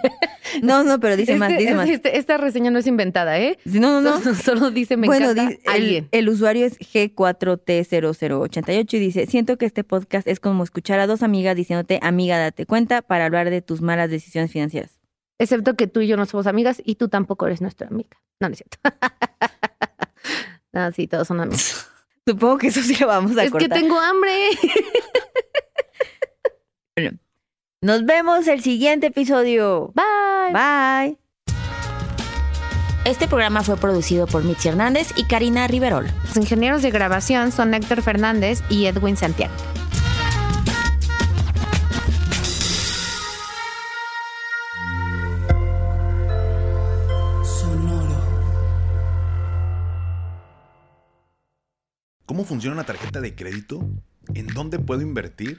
no, 0.62 0.84
no, 0.84 1.00
pero 1.00 1.16
dice 1.16 1.34
más, 1.36 1.50
Este- 1.50 1.62
dice 1.62 1.74
más. 1.74 1.88
este- 1.88 2.18
esta 2.18 2.36
reseña 2.38 2.70
no 2.70 2.78
es 2.78 2.86
inventada, 2.86 3.40
¿eh? 3.40 3.58
No, 3.64 4.00
no, 4.00 4.02
no. 4.18 4.20
Solo, 4.20 4.34
solo 4.36 4.70
dice 4.70 4.96
me 4.96 5.08
bueno, 5.08 5.30
encanta 5.32 5.50
di- 5.50 5.58
el, 5.64 5.72
alguien. 5.72 6.08
el 6.12 6.28
usuario 6.28 6.64
es 6.66 6.78
G4T0088 6.78 8.94
y 8.94 8.98
dice, 9.00 9.26
siento 9.26 9.58
que 9.58 9.66
este 9.66 9.82
podcast 9.82 10.28
es 10.28 10.38
como 10.38 10.62
escuchar 10.62 11.00
a 11.00 11.08
dos 11.08 11.24
amigas 11.24 11.56
diciéndote, 11.56 11.98
amiga, 12.02 12.38
date 12.38 12.64
cuenta 12.64 13.02
para 13.02 13.24
hablar 13.26 13.50
de 13.50 13.60
tus 13.60 13.80
malas 13.82 14.08
decisiones 14.08 14.52
financieras. 14.52 15.00
Excepto 15.40 15.74
que 15.74 15.88
tú 15.88 16.00
y 16.00 16.06
yo 16.06 16.16
no 16.16 16.24
somos 16.26 16.46
amigas 16.46 16.80
y 16.84 16.94
tú 16.94 17.08
tampoco 17.08 17.46
eres 17.46 17.60
nuestra 17.60 17.88
amiga. 17.88 18.10
No, 18.38 18.48
no 18.48 18.52
es 18.54 18.58
cierto. 18.58 18.78
no, 20.72 20.92
sí, 20.92 21.08
todos 21.08 21.26
son 21.26 21.40
amigos. 21.40 21.88
Supongo 22.26 22.58
que 22.58 22.68
eso 22.68 22.82
sí 22.82 22.94
lo 23.00 23.08
vamos 23.08 23.36
a 23.36 23.42
Es 23.42 23.50
que 23.52 23.68
tengo 23.68 23.98
hambre. 23.98 24.30
Nos 27.84 28.06
vemos 28.06 28.46
el 28.46 28.62
siguiente 28.62 29.08
episodio. 29.08 29.92
Bye. 29.96 30.52
Bye. 30.52 31.18
Este 33.04 33.26
programa 33.26 33.64
fue 33.64 33.76
producido 33.76 34.28
por 34.28 34.44
Mitzi 34.44 34.68
Hernández 34.68 35.08
y 35.16 35.24
Karina 35.24 35.66
Riverol. 35.66 36.06
Los 36.28 36.36
ingenieros 36.36 36.82
de 36.82 36.92
grabación 36.92 37.50
son 37.50 37.74
Héctor 37.74 38.02
Fernández 38.02 38.62
y 38.70 38.86
Edwin 38.86 39.16
Santiago. 39.16 39.52
¿Cómo 52.26 52.44
funciona 52.44 52.76
una 52.76 52.84
tarjeta 52.84 53.20
de 53.20 53.34
crédito? 53.34 53.80
¿En 54.34 54.46
dónde 54.46 54.78
puedo 54.78 55.02
invertir? 55.02 55.58